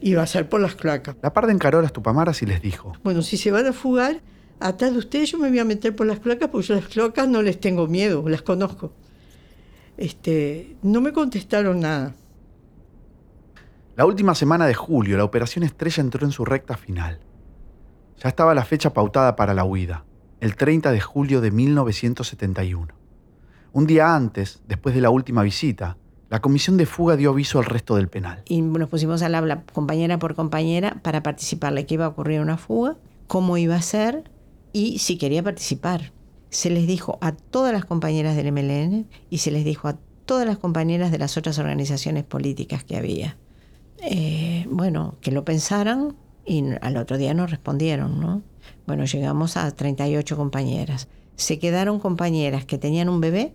Y 0.00 0.14
va 0.14 0.22
a 0.22 0.26
ser 0.26 0.48
por 0.48 0.60
las 0.60 0.74
cloacas. 0.74 1.16
La 1.22 1.32
parda 1.32 1.52
encaró 1.52 1.78
a 1.78 1.82
las 1.82 1.92
tupamaras 1.92 2.42
y 2.42 2.46
les 2.46 2.62
dijo, 2.62 2.92
Bueno, 3.02 3.22
si 3.22 3.36
se 3.36 3.50
van 3.50 3.66
a 3.66 3.72
fugar, 3.72 4.20
atrás 4.60 4.92
de 4.92 4.98
ustedes 4.98 5.30
yo 5.30 5.38
me 5.38 5.48
voy 5.48 5.58
a 5.58 5.64
meter 5.64 5.94
por 5.94 6.06
las 6.06 6.20
cloacas, 6.20 6.48
porque 6.48 6.66
yo 6.66 6.74
las 6.74 6.86
cloacas 6.86 7.28
no 7.28 7.42
les 7.42 7.60
tengo 7.60 7.86
miedo, 7.86 8.28
las 8.28 8.42
conozco. 8.42 8.92
Este, 9.96 10.76
no 10.82 11.00
me 11.00 11.12
contestaron 11.12 11.80
nada. 11.80 12.14
La 13.96 14.06
última 14.06 14.34
semana 14.34 14.66
de 14.66 14.74
julio, 14.74 15.16
la 15.16 15.24
operación 15.24 15.64
Estrella 15.64 16.02
entró 16.02 16.24
en 16.24 16.30
su 16.30 16.44
recta 16.44 16.76
final. 16.76 17.18
Ya 18.22 18.28
estaba 18.28 18.54
la 18.54 18.64
fecha 18.64 18.92
pautada 18.92 19.34
para 19.34 19.54
la 19.54 19.64
huida, 19.64 20.04
el 20.40 20.54
30 20.54 20.92
de 20.92 21.00
julio 21.00 21.40
de 21.40 21.50
1971. 21.50 22.94
Un 23.72 23.86
día 23.86 24.14
antes, 24.14 24.62
después 24.68 24.94
de 24.94 25.00
la 25.00 25.10
última 25.10 25.42
visita, 25.42 25.96
la 26.30 26.40
comisión 26.40 26.76
de 26.76 26.86
fuga 26.86 27.16
dio 27.16 27.30
aviso 27.30 27.58
al 27.58 27.64
resto 27.64 27.96
del 27.96 28.08
penal. 28.08 28.42
Y 28.46 28.60
nos 28.60 28.88
pusimos 28.88 29.22
a 29.22 29.26
hablar 29.26 29.64
compañera 29.72 30.18
por 30.18 30.34
compañera 30.34 31.00
para 31.02 31.22
participarle 31.22 31.86
que 31.86 31.94
iba 31.94 32.04
a 32.04 32.08
ocurrir 32.08 32.40
una 32.40 32.56
fuga, 32.56 32.96
cómo 33.26 33.56
iba 33.56 33.74
a 33.74 33.82
ser 33.82 34.24
y 34.78 34.98
si 34.98 35.18
quería 35.18 35.42
participar. 35.42 36.12
Se 36.50 36.70
les 36.70 36.86
dijo 36.86 37.18
a 37.20 37.32
todas 37.32 37.72
las 37.72 37.84
compañeras 37.84 38.36
del 38.36 38.52
MLN 38.52 39.08
y 39.28 39.38
se 39.38 39.50
les 39.50 39.64
dijo 39.64 39.88
a 39.88 39.98
todas 40.24 40.46
las 40.46 40.56
compañeras 40.56 41.10
de 41.10 41.18
las 41.18 41.36
otras 41.36 41.58
organizaciones 41.58 42.22
políticas 42.22 42.84
que 42.84 42.96
había. 42.96 43.36
Eh, 44.02 44.66
bueno, 44.70 45.16
que 45.20 45.32
lo 45.32 45.44
pensaran 45.44 46.14
y 46.46 46.62
al 46.80 46.96
otro 46.96 47.18
día 47.18 47.34
nos 47.34 47.50
respondieron, 47.50 48.20
¿no? 48.20 48.42
Bueno, 48.86 49.04
llegamos 49.04 49.56
a 49.56 49.68
38 49.72 50.36
compañeras. 50.36 51.08
Se 51.34 51.58
quedaron 51.58 51.98
compañeras 51.98 52.64
que 52.64 52.78
tenían 52.78 53.08
un 53.08 53.20
bebé, 53.20 53.54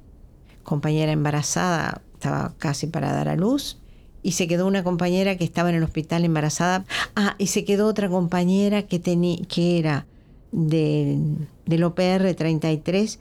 compañera 0.63 1.13
embarazada, 1.13 2.01
estaba 2.15 2.53
casi 2.57 2.87
para 2.87 3.13
dar 3.13 3.29
a 3.29 3.37
luz, 3.37 3.79
y 4.21 4.33
se 4.33 4.47
quedó 4.47 4.67
una 4.67 4.83
compañera 4.83 5.37
que 5.37 5.45
estaba 5.45 5.69
en 5.69 5.75
el 5.75 5.83
hospital 5.83 6.25
embarazada. 6.25 6.85
Ah, 7.15 7.35
y 7.37 7.47
se 7.47 7.63
quedó 7.63 7.87
otra 7.87 8.09
compañera 8.09 8.83
que, 8.83 9.01
que 9.01 9.79
era 9.79 10.05
del 10.53 11.83
OPR 11.83 12.33
33, 12.35 13.19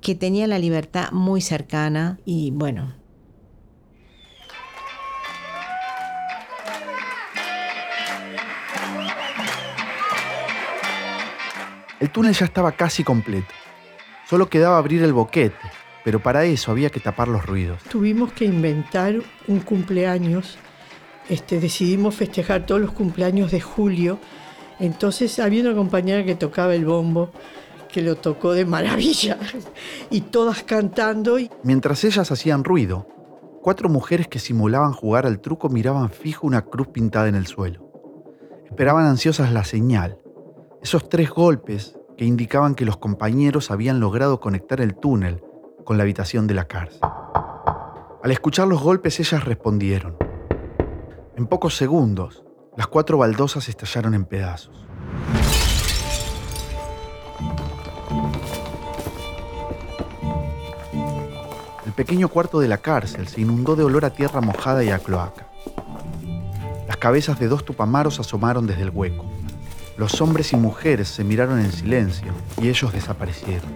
que 0.00 0.14
tenía 0.14 0.46
la 0.46 0.58
libertad 0.58 1.10
muy 1.10 1.40
cercana 1.40 2.18
y 2.24 2.52
bueno, 2.52 2.92
El 12.04 12.10
túnel 12.10 12.34
ya 12.34 12.44
estaba 12.44 12.72
casi 12.72 13.02
completo. 13.02 13.48
Solo 14.28 14.50
quedaba 14.50 14.76
abrir 14.76 15.02
el 15.02 15.14
boquete, 15.14 15.56
pero 16.04 16.20
para 16.20 16.44
eso 16.44 16.70
había 16.70 16.90
que 16.90 17.00
tapar 17.00 17.28
los 17.28 17.46
ruidos. 17.46 17.82
Tuvimos 17.84 18.30
que 18.34 18.44
inventar 18.44 19.14
un 19.46 19.60
cumpleaños. 19.60 20.58
Este, 21.30 21.60
decidimos 21.60 22.14
festejar 22.14 22.66
todos 22.66 22.82
los 22.82 22.92
cumpleaños 22.92 23.50
de 23.52 23.62
julio. 23.62 24.18
Entonces 24.80 25.38
había 25.38 25.62
una 25.62 25.74
compañera 25.74 26.24
que 26.24 26.34
tocaba 26.34 26.74
el 26.74 26.84
bombo, 26.84 27.30
que 27.92 28.02
lo 28.02 28.16
tocó 28.16 28.52
de 28.52 28.64
maravilla, 28.64 29.38
y 30.10 30.22
todas 30.22 30.62
cantando. 30.64 31.36
Mientras 31.62 32.04
ellas 32.04 32.30
hacían 32.30 32.64
ruido, 32.64 33.06
cuatro 33.62 33.88
mujeres 33.88 34.28
que 34.28 34.38
simulaban 34.38 34.92
jugar 34.92 35.26
al 35.26 35.40
truco 35.40 35.68
miraban 35.68 36.10
fijo 36.10 36.46
una 36.46 36.62
cruz 36.62 36.88
pintada 36.88 37.28
en 37.28 37.34
el 37.34 37.46
suelo. 37.46 37.92
Esperaban 38.66 39.06
ansiosas 39.06 39.52
la 39.52 39.64
señal, 39.64 40.18
esos 40.82 41.08
tres 41.08 41.30
golpes 41.30 41.96
que 42.16 42.24
indicaban 42.24 42.74
que 42.74 42.84
los 42.84 42.96
compañeros 42.96 43.70
habían 43.70 44.00
logrado 44.00 44.40
conectar 44.40 44.80
el 44.80 44.94
túnel 44.96 45.42
con 45.84 45.96
la 45.96 46.02
habitación 46.02 46.46
de 46.46 46.54
la 46.54 46.66
cárcel. 46.66 47.00
Al 48.22 48.30
escuchar 48.30 48.66
los 48.66 48.82
golpes 48.82 49.20
ellas 49.20 49.44
respondieron. 49.44 50.16
En 51.36 51.46
pocos 51.46 51.76
segundos, 51.76 52.43
las 52.76 52.86
cuatro 52.88 53.18
baldosas 53.18 53.68
estallaron 53.68 54.14
en 54.14 54.24
pedazos. 54.24 54.84
El 61.86 61.92
pequeño 61.92 62.28
cuarto 62.28 62.58
de 62.58 62.66
la 62.66 62.78
cárcel 62.78 63.28
se 63.28 63.40
inundó 63.40 63.76
de 63.76 63.84
olor 63.84 64.04
a 64.04 64.10
tierra 64.10 64.40
mojada 64.40 64.82
y 64.82 64.90
a 64.90 64.98
cloaca. 64.98 65.46
Las 66.88 66.96
cabezas 66.96 67.38
de 67.38 67.46
dos 67.46 67.64
tupamaros 67.64 68.18
asomaron 68.18 68.66
desde 68.66 68.82
el 68.82 68.90
hueco. 68.90 69.24
Los 69.96 70.20
hombres 70.20 70.52
y 70.52 70.56
mujeres 70.56 71.06
se 71.08 71.22
miraron 71.22 71.60
en 71.60 71.70
silencio 71.70 72.32
y 72.60 72.68
ellos 72.68 72.92
desaparecieron. 72.92 73.70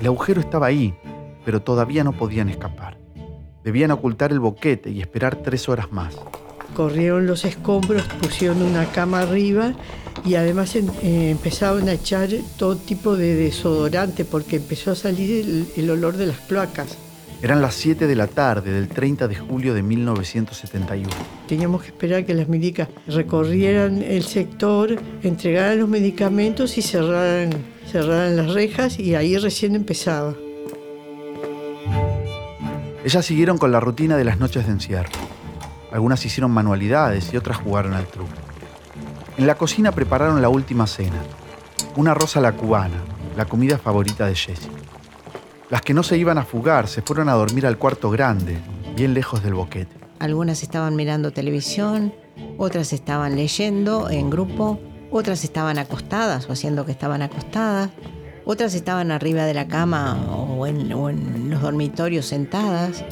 El 0.00 0.06
agujero 0.06 0.40
estaba 0.40 0.66
ahí, 0.66 0.94
pero 1.44 1.62
todavía 1.62 2.04
no 2.04 2.12
podían 2.12 2.50
escapar. 2.50 2.98
Debían 3.64 3.92
ocultar 3.92 4.32
el 4.32 4.40
boquete 4.40 4.90
y 4.90 5.00
esperar 5.00 5.36
tres 5.36 5.68
horas 5.70 5.90
más. 5.90 6.18
Corrieron 6.74 7.26
los 7.26 7.44
escombros, 7.44 8.02
pusieron 8.20 8.62
una 8.62 8.86
cama 8.86 9.20
arriba 9.20 9.74
y 10.24 10.36
además 10.36 10.74
eh, 10.76 11.30
empezaron 11.30 11.88
a 11.88 11.92
echar 11.92 12.28
todo 12.56 12.76
tipo 12.76 13.16
de 13.16 13.34
desodorante 13.34 14.24
porque 14.24 14.56
empezó 14.56 14.92
a 14.92 14.94
salir 14.94 15.66
el 15.76 15.90
olor 15.90 16.16
de 16.16 16.26
las 16.26 16.38
cloacas. 16.40 16.96
Eran 17.42 17.60
las 17.60 17.74
7 17.74 18.06
de 18.06 18.14
la 18.14 18.28
tarde 18.28 18.70
del 18.70 18.88
30 18.88 19.26
de 19.26 19.34
julio 19.34 19.74
de 19.74 19.82
1971. 19.82 21.10
Teníamos 21.48 21.82
que 21.82 21.88
esperar 21.88 22.24
que 22.24 22.34
las 22.34 22.48
milicas 22.48 22.88
recorrieran 23.08 24.00
el 24.00 24.22
sector, 24.22 24.96
entregaran 25.24 25.80
los 25.80 25.88
medicamentos 25.88 26.78
y 26.78 26.82
cerraran, 26.82 27.50
cerraran 27.90 28.36
las 28.36 28.54
rejas 28.54 29.00
y 29.00 29.16
ahí 29.16 29.36
recién 29.38 29.74
empezaba. 29.74 30.36
Ellas 33.04 33.26
siguieron 33.26 33.58
con 33.58 33.72
la 33.72 33.80
rutina 33.80 34.16
de 34.16 34.24
las 34.24 34.38
noches 34.38 34.64
de 34.64 34.72
encierro. 34.72 35.10
Algunas 35.92 36.24
hicieron 36.24 36.50
manualidades 36.50 37.32
y 37.32 37.36
otras 37.36 37.58
jugaron 37.58 37.94
al 37.94 38.06
truco. 38.06 38.32
En 39.36 39.46
la 39.46 39.54
cocina 39.56 39.92
prepararon 39.92 40.42
la 40.42 40.48
última 40.48 40.86
cena, 40.86 41.22
una 41.96 42.14
rosa 42.14 42.38
a 42.38 42.42
la 42.42 42.52
cubana, 42.52 42.96
la 43.36 43.44
comida 43.44 43.78
favorita 43.78 44.26
de 44.26 44.34
Jessie. 44.34 44.70
Las 45.70 45.82
que 45.82 45.94
no 45.94 46.02
se 46.02 46.18
iban 46.18 46.38
a 46.38 46.44
fugar 46.44 46.88
se 46.88 47.02
fueron 47.02 47.28
a 47.28 47.32
dormir 47.32 47.66
al 47.66 47.78
cuarto 47.78 48.10
grande, 48.10 48.58
bien 48.94 49.14
lejos 49.14 49.42
del 49.42 49.54
boquete. 49.54 49.96
Algunas 50.18 50.62
estaban 50.62 50.96
mirando 50.96 51.32
televisión, 51.32 52.12
otras 52.58 52.92
estaban 52.92 53.36
leyendo 53.36 54.10
en 54.10 54.30
grupo, 54.30 54.78
otras 55.10 55.44
estaban 55.44 55.78
acostadas 55.78 56.48
o 56.48 56.52
haciendo 56.52 56.86
que 56.86 56.92
estaban 56.92 57.22
acostadas, 57.22 57.90
otras 58.44 58.74
estaban 58.74 59.10
arriba 59.10 59.44
de 59.44 59.54
la 59.54 59.68
cama 59.68 60.20
o 60.30 60.66
en, 60.66 61.50
los 61.50 61.60
dormitorios 61.60 62.26
sentadas, 62.26 63.04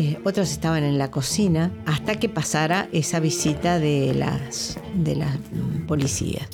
eh, 0.00 0.16
otras 0.24 0.52
estaban 0.52 0.84
en 0.84 0.96
la 0.96 1.10
cocina, 1.10 1.72
hasta 1.84 2.14
que 2.14 2.28
pasara 2.28 2.88
esa 2.92 3.18
visita 3.18 3.80
de 3.80 4.14
las, 4.14 4.78
de 4.94 5.16
las 5.16 5.36
policías. 5.88 6.48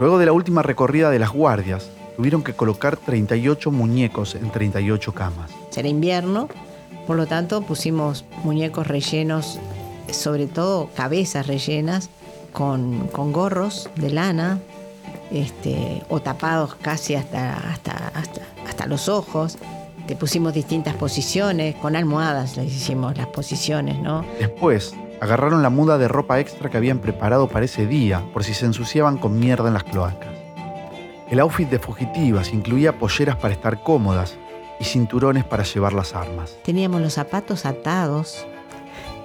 Luego 0.00 0.18
de 0.18 0.26
la 0.26 0.32
última 0.32 0.64
recorrida 0.64 1.08
de 1.08 1.20
las 1.20 1.30
guardias, 1.30 1.88
tuvieron 2.16 2.42
que 2.42 2.52
colocar 2.52 2.96
38 2.96 3.70
muñecos 3.70 4.34
en 4.34 4.50
38 4.50 5.14
camas. 5.14 5.52
Era 5.76 5.86
invierno, 5.86 6.48
por 7.06 7.16
lo 7.16 7.26
tanto 7.28 7.62
pusimos 7.62 8.24
muñecos 8.42 8.88
rellenos, 8.88 9.60
sobre 10.10 10.48
todo 10.48 10.90
cabezas 10.96 11.46
rellenas, 11.46 12.10
con, 12.52 13.06
gorros 13.32 13.88
de 13.94 14.10
lana, 14.10 14.58
este, 15.30 16.02
o 16.08 16.20
tapados 16.20 16.74
casi 16.74 17.14
hasta, 17.14 17.56
hasta, 17.70 18.08
hasta, 18.08 18.42
los 18.88 19.08
ojos. 19.08 19.58
Te 20.06 20.16
pusimos 20.16 20.54
distintas 20.54 20.94
posiciones, 20.94 21.76
con 21.76 21.94
almohadas 21.94 22.56
les 22.56 22.72
hicimos 22.72 23.16
las 23.16 23.28
posiciones, 23.28 23.98
¿no? 23.98 24.24
Después, 24.38 24.94
agarraron 25.20 25.62
la 25.62 25.70
muda 25.70 25.98
de 25.98 26.08
ropa 26.08 26.40
extra 26.40 26.70
que 26.70 26.76
habían 26.76 26.98
preparado 26.98 27.48
para 27.48 27.66
ese 27.66 27.86
día 27.86 28.24
por 28.32 28.42
si 28.42 28.54
se 28.54 28.66
ensuciaban 28.66 29.18
con 29.18 29.38
mierda 29.38 29.68
en 29.68 29.74
las 29.74 29.84
cloacas. 29.84 30.30
El 31.30 31.38
outfit 31.38 31.68
de 31.70 31.78
fugitivas 31.78 32.52
incluía 32.52 32.98
polleras 32.98 33.36
para 33.36 33.54
estar 33.54 33.82
cómodas 33.84 34.36
y 34.80 34.84
cinturones 34.84 35.44
para 35.44 35.62
llevar 35.62 35.92
las 35.92 36.14
armas. 36.14 36.56
Teníamos 36.64 37.00
los 37.00 37.14
zapatos 37.14 37.66
atados 37.66 38.46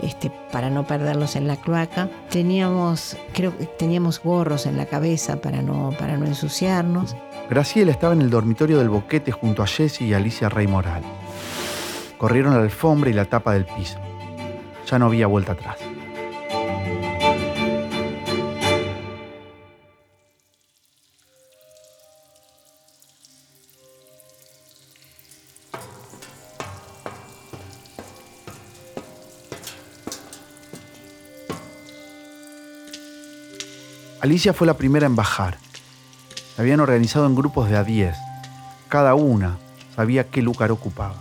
este, 0.04 0.32
para 0.52 0.70
no 0.70 0.86
perderlos 0.86 1.36
en 1.36 1.48
la 1.48 1.56
cloaca. 1.56 2.10
Teníamos, 2.30 3.18
creo 3.34 3.58
que 3.58 3.66
teníamos 3.66 4.22
gorros 4.22 4.66
en 4.66 4.78
la 4.78 4.86
cabeza 4.86 5.38
para 5.38 5.62
no, 5.62 5.92
para 5.98 6.18
no 6.18 6.26
ensuciarnos. 6.26 7.16
Graciela 7.48 7.92
estaba 7.92 8.14
en 8.14 8.22
el 8.22 8.32
dormitorio 8.32 8.80
del 8.80 8.90
boquete 8.90 9.32
junto 9.32 9.62
a 9.62 9.68
Jessie 9.68 10.08
y 10.08 10.14
Alicia 10.14 10.50
Rey 10.50 10.66
Moral. 10.66 11.04
Corrieron 12.18 12.56
la 12.56 12.62
alfombra 12.62 13.12
y 13.12 13.14
la 13.14 13.26
tapa 13.26 13.54
del 13.54 13.66
piso. 13.66 14.00
Ya 14.88 14.98
no 14.98 15.06
había 15.06 15.28
vuelta 15.28 15.52
atrás. 15.52 15.78
Alicia 34.22 34.54
fue 34.54 34.66
la 34.66 34.76
primera 34.76 35.06
en 35.06 35.16
bajar. 35.16 35.65
Se 36.56 36.62
habían 36.62 36.80
organizado 36.80 37.26
en 37.26 37.36
grupos 37.36 37.70
de 37.70 37.76
a 37.76 37.84
10. 37.84 38.16
Cada 38.88 39.14
una 39.16 39.58
sabía 39.94 40.26
qué 40.26 40.42
lugar 40.42 40.72
ocupaba. 40.72 41.16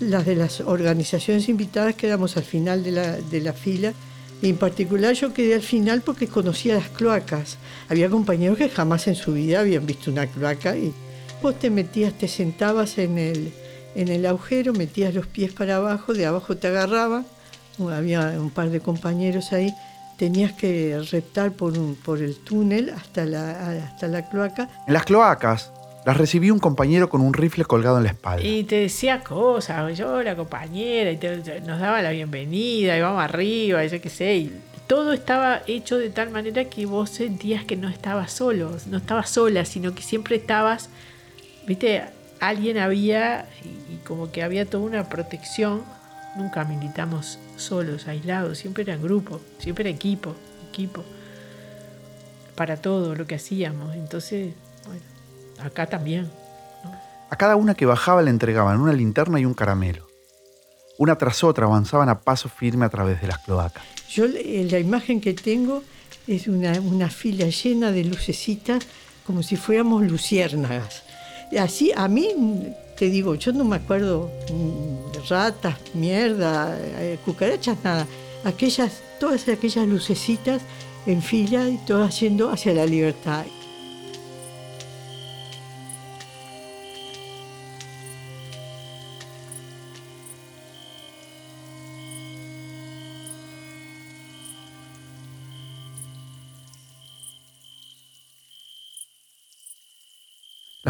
Las 0.00 0.26
de 0.26 0.34
las 0.34 0.60
organizaciones 0.60 1.48
invitadas 1.48 1.94
quedamos 1.94 2.36
al 2.36 2.42
final 2.42 2.82
de 2.82 2.90
la, 2.90 3.12
de 3.12 3.40
la 3.40 3.52
fila. 3.52 3.92
Y 4.40 4.48
en 4.48 4.56
particular 4.56 5.14
yo 5.14 5.32
quedé 5.32 5.54
al 5.54 5.62
final 5.62 6.02
porque 6.02 6.26
conocía 6.26 6.74
las 6.74 6.88
cloacas. 6.88 7.58
Había 7.88 8.10
compañeros 8.10 8.58
que 8.58 8.68
jamás 8.68 9.06
en 9.06 9.14
su 9.14 9.34
vida 9.34 9.60
habían 9.60 9.86
visto 9.86 10.10
una 10.10 10.26
cloaca 10.26 10.76
y 10.76 10.92
vos 11.40 11.56
te 11.60 11.70
metías, 11.70 12.14
te 12.14 12.26
sentabas 12.26 12.98
en 12.98 13.18
el, 13.18 13.52
en 13.94 14.08
el 14.08 14.26
agujero, 14.26 14.72
metías 14.72 15.14
los 15.14 15.28
pies 15.28 15.52
para 15.52 15.76
abajo, 15.76 16.12
de 16.12 16.26
abajo 16.26 16.56
te 16.56 16.66
agarraban. 16.66 17.24
Había 17.78 18.34
un 18.40 18.50
par 18.50 18.70
de 18.70 18.80
compañeros 18.80 19.52
ahí 19.52 19.72
tenías 20.16 20.52
que 20.52 21.00
reptar 21.10 21.52
por, 21.52 21.76
un, 21.76 21.94
por 21.96 22.20
el 22.20 22.36
túnel 22.36 22.90
hasta 22.90 23.24
la, 23.24 23.70
hasta 23.84 24.08
la 24.08 24.28
cloaca. 24.28 24.68
En 24.86 24.94
las 24.94 25.04
cloacas 25.04 25.72
las 26.04 26.16
recibió 26.16 26.52
un 26.52 26.60
compañero 26.60 27.08
con 27.08 27.20
un 27.20 27.32
rifle 27.32 27.64
colgado 27.64 27.98
en 27.98 28.04
la 28.04 28.10
espalda. 28.10 28.44
Y 28.44 28.64
te 28.64 28.76
decía 28.76 29.20
cosas, 29.20 29.96
yo 29.96 30.22
la 30.22 30.34
compañera, 30.34 31.12
y 31.12 31.18
nos 31.64 31.80
daba 31.80 32.02
la 32.02 32.10
bienvenida, 32.10 32.96
y 32.96 33.00
vamos 33.00 33.22
arriba, 33.22 33.84
y 33.84 33.88
yo 33.88 34.00
qué 34.00 34.10
sé. 34.10 34.36
Y 34.36 34.60
todo 34.86 35.12
estaba 35.12 35.62
hecho 35.66 35.98
de 35.98 36.10
tal 36.10 36.30
manera 36.30 36.64
que 36.64 36.86
vos 36.86 37.10
sentías 37.10 37.64
que 37.64 37.76
no 37.76 37.88
estabas 37.88 38.32
solo, 38.32 38.76
no 38.86 38.98
estabas 38.98 39.30
sola, 39.30 39.64
sino 39.64 39.94
que 39.94 40.02
siempre 40.02 40.36
estabas, 40.36 40.88
viste, 41.66 42.02
alguien 42.40 42.78
había, 42.78 43.48
y, 43.64 43.94
y 43.94 43.96
como 44.04 44.32
que 44.32 44.42
había 44.42 44.66
toda 44.66 44.84
una 44.84 45.08
protección. 45.08 45.82
Nunca 46.36 46.64
militamos 46.64 47.38
solos, 47.56 48.08
aislados, 48.08 48.58
siempre 48.58 48.82
era 48.84 48.94
en 48.94 49.02
grupo, 49.02 49.40
siempre 49.58 49.88
era 49.88 49.94
equipo. 49.94 50.34
equipo 50.68 51.04
para 52.54 52.76
todo 52.76 53.14
lo 53.14 53.26
que 53.26 53.36
hacíamos. 53.36 53.94
Entonces, 53.94 54.54
bueno, 54.86 55.02
acá 55.58 55.86
también. 55.86 56.30
A 57.30 57.36
cada 57.36 57.56
una 57.56 57.74
que 57.74 57.86
bajaba 57.86 58.22
le 58.22 58.30
entregaban 58.30 58.80
una 58.80 58.92
linterna 58.92 59.40
y 59.40 59.44
un 59.44 59.54
caramelo. 59.54 60.06
Una 60.98 61.16
tras 61.16 61.42
otra 61.42 61.66
avanzaban 61.66 62.08
a 62.08 62.20
paso 62.20 62.48
firme 62.48 62.84
a 62.84 62.88
través 62.88 63.20
de 63.20 63.28
las 63.28 63.38
cloacas. 63.38 63.82
Yo 64.10 64.26
eh, 64.26 64.68
la 64.70 64.78
imagen 64.78 65.20
que 65.20 65.32
tengo 65.32 65.82
es 66.26 66.46
una, 66.46 66.72
una 66.80 67.08
fila 67.08 67.46
llena 67.46 67.90
de 67.90 68.04
lucecitas 68.04 68.86
como 69.26 69.42
si 69.42 69.56
fuéramos 69.56 70.02
luciérnagas. 70.02 71.02
Así, 71.58 71.92
a 71.96 72.08
mí, 72.08 72.28
te 72.96 73.10
digo, 73.10 73.34
yo 73.34 73.52
no 73.52 73.64
me 73.64 73.76
acuerdo 73.76 74.30
mm, 74.52 75.28
ratas, 75.28 75.76
mierda, 75.94 76.76
eh, 76.80 77.18
cucarachas, 77.24 77.78
nada. 77.82 78.06
Aquellas, 78.44 79.02
todas 79.20 79.48
aquellas 79.48 79.86
lucecitas 79.86 80.62
en 81.06 81.22
fila 81.22 81.68
y 81.68 81.78
todas 81.78 82.20
yendo 82.20 82.50
hacia 82.50 82.74
la 82.74 82.86
libertad. 82.86 83.44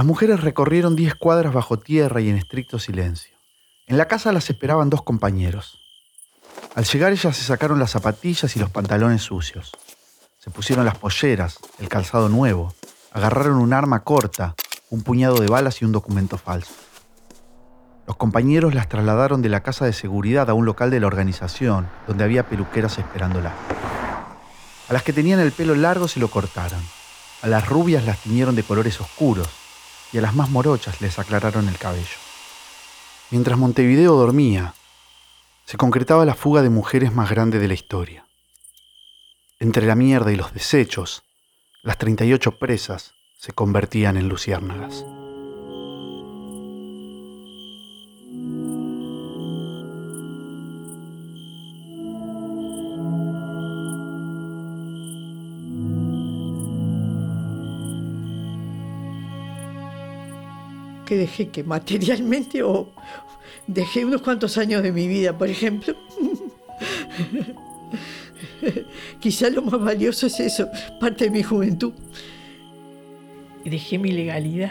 Las 0.02 0.08
mujeres 0.08 0.40
recorrieron 0.40 0.96
diez 0.96 1.14
cuadras 1.14 1.54
bajo 1.54 1.78
tierra 1.78 2.20
y 2.20 2.28
en 2.28 2.36
estricto 2.36 2.80
silencio. 2.80 3.36
En 3.86 3.96
la 3.96 4.08
casa 4.08 4.32
las 4.32 4.50
esperaban 4.50 4.90
dos 4.90 5.02
compañeros. 5.02 5.78
Al 6.74 6.82
llegar 6.82 7.12
ellas 7.12 7.36
se 7.36 7.44
sacaron 7.44 7.78
las 7.78 7.92
zapatillas 7.92 8.56
y 8.56 8.58
los 8.58 8.68
pantalones 8.68 9.22
sucios. 9.22 9.70
Se 10.40 10.50
pusieron 10.50 10.84
las 10.84 10.98
polleras, 10.98 11.60
el 11.78 11.88
calzado 11.88 12.28
nuevo, 12.28 12.74
agarraron 13.12 13.58
un 13.58 13.72
arma 13.72 14.02
corta, 14.02 14.56
un 14.90 15.02
puñado 15.02 15.36
de 15.36 15.46
balas 15.46 15.80
y 15.80 15.84
un 15.84 15.92
documento 15.92 16.36
falso. 16.36 16.72
Los 18.08 18.16
compañeros 18.16 18.74
las 18.74 18.88
trasladaron 18.88 19.40
de 19.40 19.50
la 19.50 19.62
casa 19.62 19.84
de 19.84 19.92
seguridad 19.92 20.50
a 20.50 20.54
un 20.54 20.64
local 20.64 20.90
de 20.90 20.98
la 20.98 21.06
organización, 21.06 21.88
donde 22.08 22.24
había 22.24 22.48
peluqueras 22.48 22.98
esperándolas. 22.98 23.52
A 24.88 24.92
las 24.92 25.04
que 25.04 25.12
tenían 25.12 25.38
el 25.38 25.52
pelo 25.52 25.76
largo 25.76 26.08
se 26.08 26.18
lo 26.18 26.26
cortaron. 26.26 26.80
A 27.42 27.46
las 27.46 27.68
rubias 27.68 28.04
las 28.04 28.18
tiñeron 28.18 28.56
de 28.56 28.64
colores 28.64 29.00
oscuros 29.00 29.61
y 30.12 30.18
a 30.18 30.20
las 30.20 30.34
más 30.34 30.50
morochas 30.50 31.00
les 31.00 31.18
aclararon 31.18 31.68
el 31.68 31.78
cabello. 31.78 32.18
Mientras 33.30 33.58
Montevideo 33.58 34.14
dormía, 34.14 34.74
se 35.64 35.76
concretaba 35.76 36.26
la 36.26 36.34
fuga 36.34 36.62
de 36.62 36.70
mujeres 36.70 37.14
más 37.14 37.30
grande 37.30 37.58
de 37.58 37.68
la 37.68 37.74
historia. 37.74 38.26
Entre 39.58 39.86
la 39.86 39.94
mierda 39.94 40.32
y 40.32 40.36
los 40.36 40.52
desechos, 40.52 41.22
las 41.82 41.96
38 41.98 42.58
presas 42.58 43.14
se 43.38 43.52
convertían 43.52 44.16
en 44.16 44.28
luciérnagas. 44.28 45.04
Dejé 61.16 61.48
que 61.48 61.64
materialmente 61.64 62.62
o 62.62 62.92
dejé 63.66 64.04
unos 64.04 64.22
cuantos 64.22 64.58
años 64.58 64.82
de 64.82 64.92
mi 64.92 65.08
vida, 65.08 65.36
por 65.36 65.48
ejemplo. 65.48 65.96
Quizá 69.20 69.50
lo 69.50 69.62
más 69.62 69.80
valioso 69.80 70.26
es 70.26 70.40
eso, 70.40 70.68
parte 71.00 71.24
de 71.24 71.30
mi 71.30 71.42
juventud. 71.42 71.92
Dejé 73.64 73.98
mi 73.98 74.12
legalidad. 74.12 74.70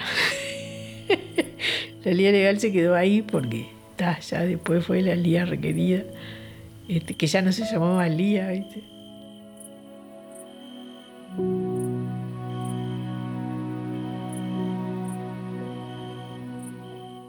la 2.04 2.12
lía 2.12 2.32
legal 2.32 2.60
se 2.60 2.72
quedó 2.72 2.96
ahí 2.96 3.22
porque 3.22 3.68
ya 4.30 4.46
después 4.46 4.86
fue 4.86 5.02
la 5.02 5.16
lía 5.16 5.46
requerida, 5.46 6.04
este, 6.88 7.14
que 7.14 7.28
ya 7.28 7.42
no 7.42 7.52
se 7.52 7.66
llamaba 7.66 8.08
lía. 8.10 8.52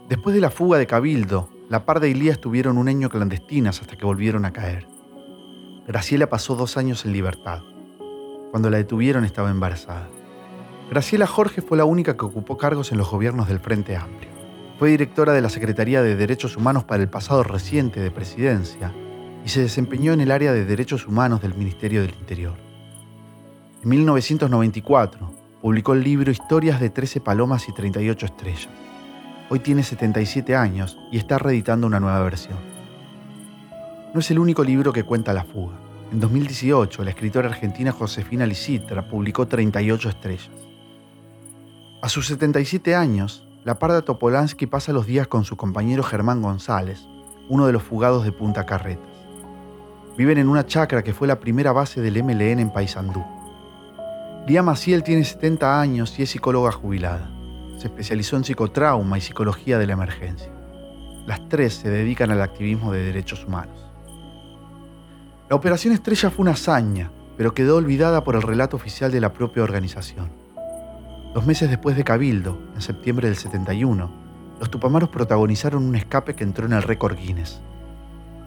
Después 0.09 0.35
de 0.35 0.41
la 0.41 0.49
fuga 0.49 0.77
de 0.77 0.85
Cabildo, 0.85 1.49
la 1.69 1.85
Parda 1.85 2.07
y 2.07 2.13
Lía 2.13 2.33
estuvieron 2.33 2.77
un 2.77 2.89
año 2.89 3.09
clandestinas 3.09 3.81
hasta 3.81 3.95
que 3.95 4.05
volvieron 4.05 4.43
a 4.43 4.51
caer. 4.51 4.85
Graciela 5.87 6.27
pasó 6.27 6.55
dos 6.55 6.75
años 6.75 7.05
en 7.05 7.13
libertad. 7.13 7.61
Cuando 8.51 8.69
la 8.69 8.77
detuvieron 8.77 9.23
estaba 9.23 9.49
embarazada. 9.49 10.09
Graciela 10.89 11.25
Jorge 11.25 11.61
fue 11.61 11.77
la 11.77 11.85
única 11.85 12.17
que 12.17 12.25
ocupó 12.25 12.57
cargos 12.57 12.91
en 12.91 12.97
los 12.97 13.09
gobiernos 13.09 13.47
del 13.47 13.59
Frente 13.59 13.95
Amplio. 13.95 14.29
Fue 14.77 14.89
directora 14.89 15.31
de 15.31 15.41
la 15.41 15.49
Secretaría 15.49 16.03
de 16.03 16.17
Derechos 16.17 16.57
Humanos 16.57 16.83
para 16.83 17.01
el 17.01 17.09
pasado 17.09 17.43
reciente 17.43 18.01
de 18.01 18.11
Presidencia 18.11 18.93
y 19.45 19.49
se 19.49 19.61
desempeñó 19.61 20.11
en 20.11 20.19
el 20.19 20.31
área 20.31 20.51
de 20.51 20.65
Derechos 20.65 21.07
Humanos 21.07 21.41
del 21.41 21.55
Ministerio 21.55 22.01
del 22.01 22.13
Interior. 22.13 22.55
En 23.81 23.89
1994 23.89 25.33
publicó 25.61 25.93
el 25.93 26.03
libro 26.03 26.29
Historias 26.29 26.81
de 26.81 26.89
13 26.89 27.21
Palomas 27.21 27.69
y 27.69 27.73
38 27.73 28.25
Estrellas 28.25 28.82
Hoy 29.53 29.59
tiene 29.59 29.83
77 29.83 30.55
años 30.55 30.97
y 31.11 31.19
está 31.19 31.37
reeditando 31.37 31.85
una 31.85 31.99
nueva 31.99 32.23
versión. 32.23 32.57
No 34.11 34.19
es 34.19 34.31
el 34.31 34.39
único 34.39 34.63
libro 34.63 34.91
que 34.91 35.03
cuenta 35.03 35.31
la 35.31 35.43
fuga. 35.43 35.75
En 36.11 36.19
2018, 36.19 37.03
la 37.03 37.11
escritora 37.11 37.49
argentina 37.49 37.91
Josefina 37.91 38.47
Licitra 38.47 39.07
publicó 39.07 39.45
38 39.45 40.09
estrellas. 40.09 40.49
A 42.01 42.09
sus 42.09 42.25
77 42.25 42.95
años, 42.95 43.47
la 43.63 43.77
parda 43.77 44.01
Topolansky 44.01 44.65
pasa 44.65 44.91
los 44.91 45.05
días 45.05 45.27
con 45.27 45.43
su 45.45 45.55
compañero 45.55 46.01
Germán 46.01 46.41
González, 46.41 47.05
uno 47.47 47.67
de 47.67 47.73
los 47.73 47.83
fugados 47.83 48.23
de 48.23 48.31
Punta 48.31 48.65
Carretas. 48.65 49.05
Viven 50.17 50.39
en 50.39 50.49
una 50.49 50.65
chacra 50.65 51.03
que 51.03 51.13
fue 51.13 51.27
la 51.27 51.39
primera 51.39 51.71
base 51.71 52.01
del 52.01 52.23
MLN 52.23 52.59
en 52.59 52.73
Paysandú. 52.73 53.23
Lía 54.47 54.63
Maciel 54.63 55.03
tiene 55.03 55.23
70 55.23 55.79
años 55.79 56.17
y 56.17 56.23
es 56.23 56.31
psicóloga 56.31 56.71
jubilada. 56.71 57.42
Se 57.83 57.89
especializó 57.89 58.37
en 58.37 58.45
psicotrauma 58.45 59.17
y 59.17 59.21
psicología 59.21 59.77
de 59.77 59.85
la 59.85 59.91
emergencia. 59.91 60.49
Las 61.27 61.49
tres 61.49 61.73
se 61.73 61.89
dedican 61.89 62.31
al 62.31 62.41
activismo 62.41 62.93
de 62.93 63.03
derechos 63.03 63.43
humanos. 63.43 63.77
La 65.49 65.57
Operación 65.57 65.93
Estrella 65.93 66.29
fue 66.29 66.43
una 66.43 66.53
hazaña, 66.53 67.11
pero 67.35 67.53
quedó 67.53 67.75
olvidada 67.75 68.23
por 68.23 68.37
el 68.37 68.41
relato 68.41 68.77
oficial 68.77 69.11
de 69.11 69.19
la 69.19 69.33
propia 69.33 69.63
organización. 69.63 70.31
Dos 71.33 71.45
meses 71.45 71.69
después 71.69 71.97
de 71.97 72.05
Cabildo, 72.05 72.57
en 72.73 72.79
septiembre 72.79 73.27
del 73.27 73.35
71, 73.35 74.55
los 74.61 74.71
tupamaros 74.71 75.09
protagonizaron 75.09 75.83
un 75.83 75.95
escape 75.95 76.35
que 76.35 76.45
entró 76.45 76.65
en 76.65 76.71
el 76.71 76.83
récord 76.83 77.17
Guinness. 77.17 77.61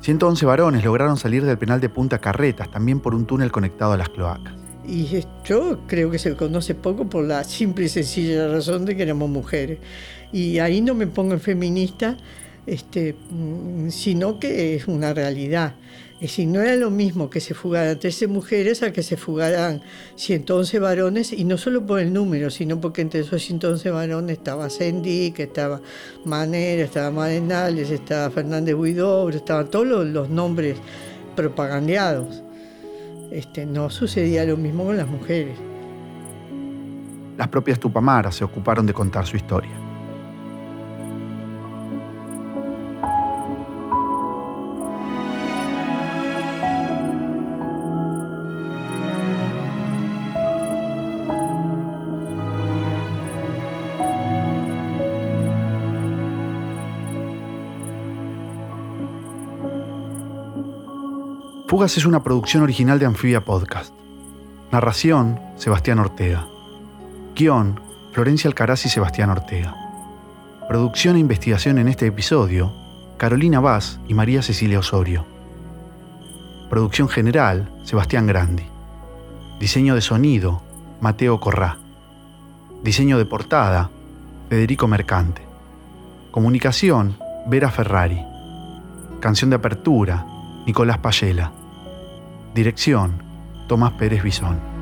111 0.01 0.47
varones 0.47 0.83
lograron 0.83 1.19
salir 1.19 1.45
del 1.45 1.59
penal 1.59 1.83
de 1.83 1.91
Punta 1.91 2.21
Carretas, 2.21 2.71
también 2.71 3.01
por 3.01 3.15
un 3.15 3.27
túnel 3.27 3.53
conectado 3.53 3.93
a 3.93 3.99
las 3.99 4.09
cloacas. 4.09 4.66
Y 4.89 5.23
yo 5.45 5.81
creo 5.87 6.11
que 6.11 6.19
se 6.19 6.35
conoce 6.35 6.75
poco 6.75 7.09
por 7.09 7.25
la 7.25 7.45
simple 7.45 7.87
y 7.87 7.89
sencilla 7.89 8.49
razón 8.49 8.85
de 8.85 8.97
que 8.97 9.03
éramos 9.03 9.29
mujeres. 9.29 9.79
Y 10.33 10.59
ahí 10.59 10.81
no 10.81 10.95
me 10.95 11.07
pongo 11.07 11.33
en 11.33 11.41
feminista, 11.41 12.17
este, 12.67 13.15
mm, 13.31 13.89
sino 13.91 14.39
que 14.39 14.77
es 14.77 14.87
una 14.87 15.13
realidad. 15.15 15.75
Es 16.17 16.31
decir, 16.31 16.49
no 16.49 16.63
era 16.63 16.77
lo 16.77 16.91
mismo 16.91 17.29
que 17.29 17.41
se 17.41 17.53
fugaran 17.53 17.99
13 17.99 18.27
mujeres 18.27 18.83
a 18.83 18.91
que 18.91 19.03
se 19.03 19.19
fugaran 19.19 19.83
111 20.15 20.79
varones, 20.79 21.31
y 21.31 21.45
no 21.45 21.59
solo 21.59 21.85
por 21.85 22.01
el 22.01 22.11
número, 22.11 22.49
sino 22.49 22.81
porque 22.81 23.03
entre 23.03 23.21
esos 23.21 23.43
111 23.43 23.91
varones 23.91 24.39
estaba 24.39 24.67
que 24.69 25.43
estaba 25.43 25.83
Manera, 26.25 26.85
estaba 26.85 27.11
Marenales, 27.11 27.91
estaba 27.91 28.31
Fernández 28.31 28.75
Huidobro, 28.75 29.37
estaban 29.37 29.71
todos 29.71 30.07
los 30.07 30.31
nombres 30.31 30.79
propagandeados. 31.35 32.46
Este, 33.31 33.67
no 33.67 33.91
sucedía 33.91 34.45
lo 34.45 34.57
mismo 34.57 34.85
con 34.85 34.97
las 34.97 35.09
mujeres. 35.09 35.59
Las 37.37 37.49
propias 37.49 37.79
Tupamaras 37.79 38.35
se 38.35 38.45
ocuparon 38.45 38.87
de 38.87 38.95
contar 38.95 39.27
su 39.27 39.37
historia. 39.37 39.86
Fugas 61.69 61.97
es 61.97 62.07
una 62.07 62.23
producción 62.23 62.63
original 62.63 63.01
de 63.01 63.07
Anfibia 63.07 63.45
Podcast. 63.45 63.93
Narración, 64.71 65.41
Sebastián 65.57 65.99
Ortega. 65.99 66.47
Guión, 67.35 67.81
Florencia 68.13 68.47
Alcaraz 68.47 68.87
y 68.87 68.89
Sebastián 68.89 69.31
Ortega. 69.31 69.75
Producción 70.69 71.17
e 71.17 71.19
investigación 71.19 71.79
en 71.79 71.89
este 71.89 72.07
episodio, 72.07 72.73
Carolina 73.17 73.59
Vaz 73.59 73.99
y 74.07 74.15
María 74.15 74.43
Cecilia 74.43 74.79
Osorio. 74.79 75.27
Producción 76.71 77.09
general, 77.09 77.69
Sebastián 77.83 78.29
Grandi. 78.29 78.69
Diseño 79.59 79.97
de 79.97 80.03
sonido, 80.03 80.63
Mateo 81.01 81.41
Corrá. 81.41 81.79
Diseño 82.85 83.19
de 83.19 83.27
portada, 83.27 83.91
Federico 84.49 84.87
Mercante. 84.87 85.43
Comunicación, 86.31 87.19
Vera 87.49 87.73
Ferrari. 87.73 88.25
Canción 89.19 89.51
de 89.51 89.57
apertura, 89.57 90.27
Nicolás 90.67 90.99
Payela. 90.99 91.53
Dirección, 92.53 93.23
Tomás 93.69 93.93
Pérez 93.93 94.23
Bisón. 94.25 94.76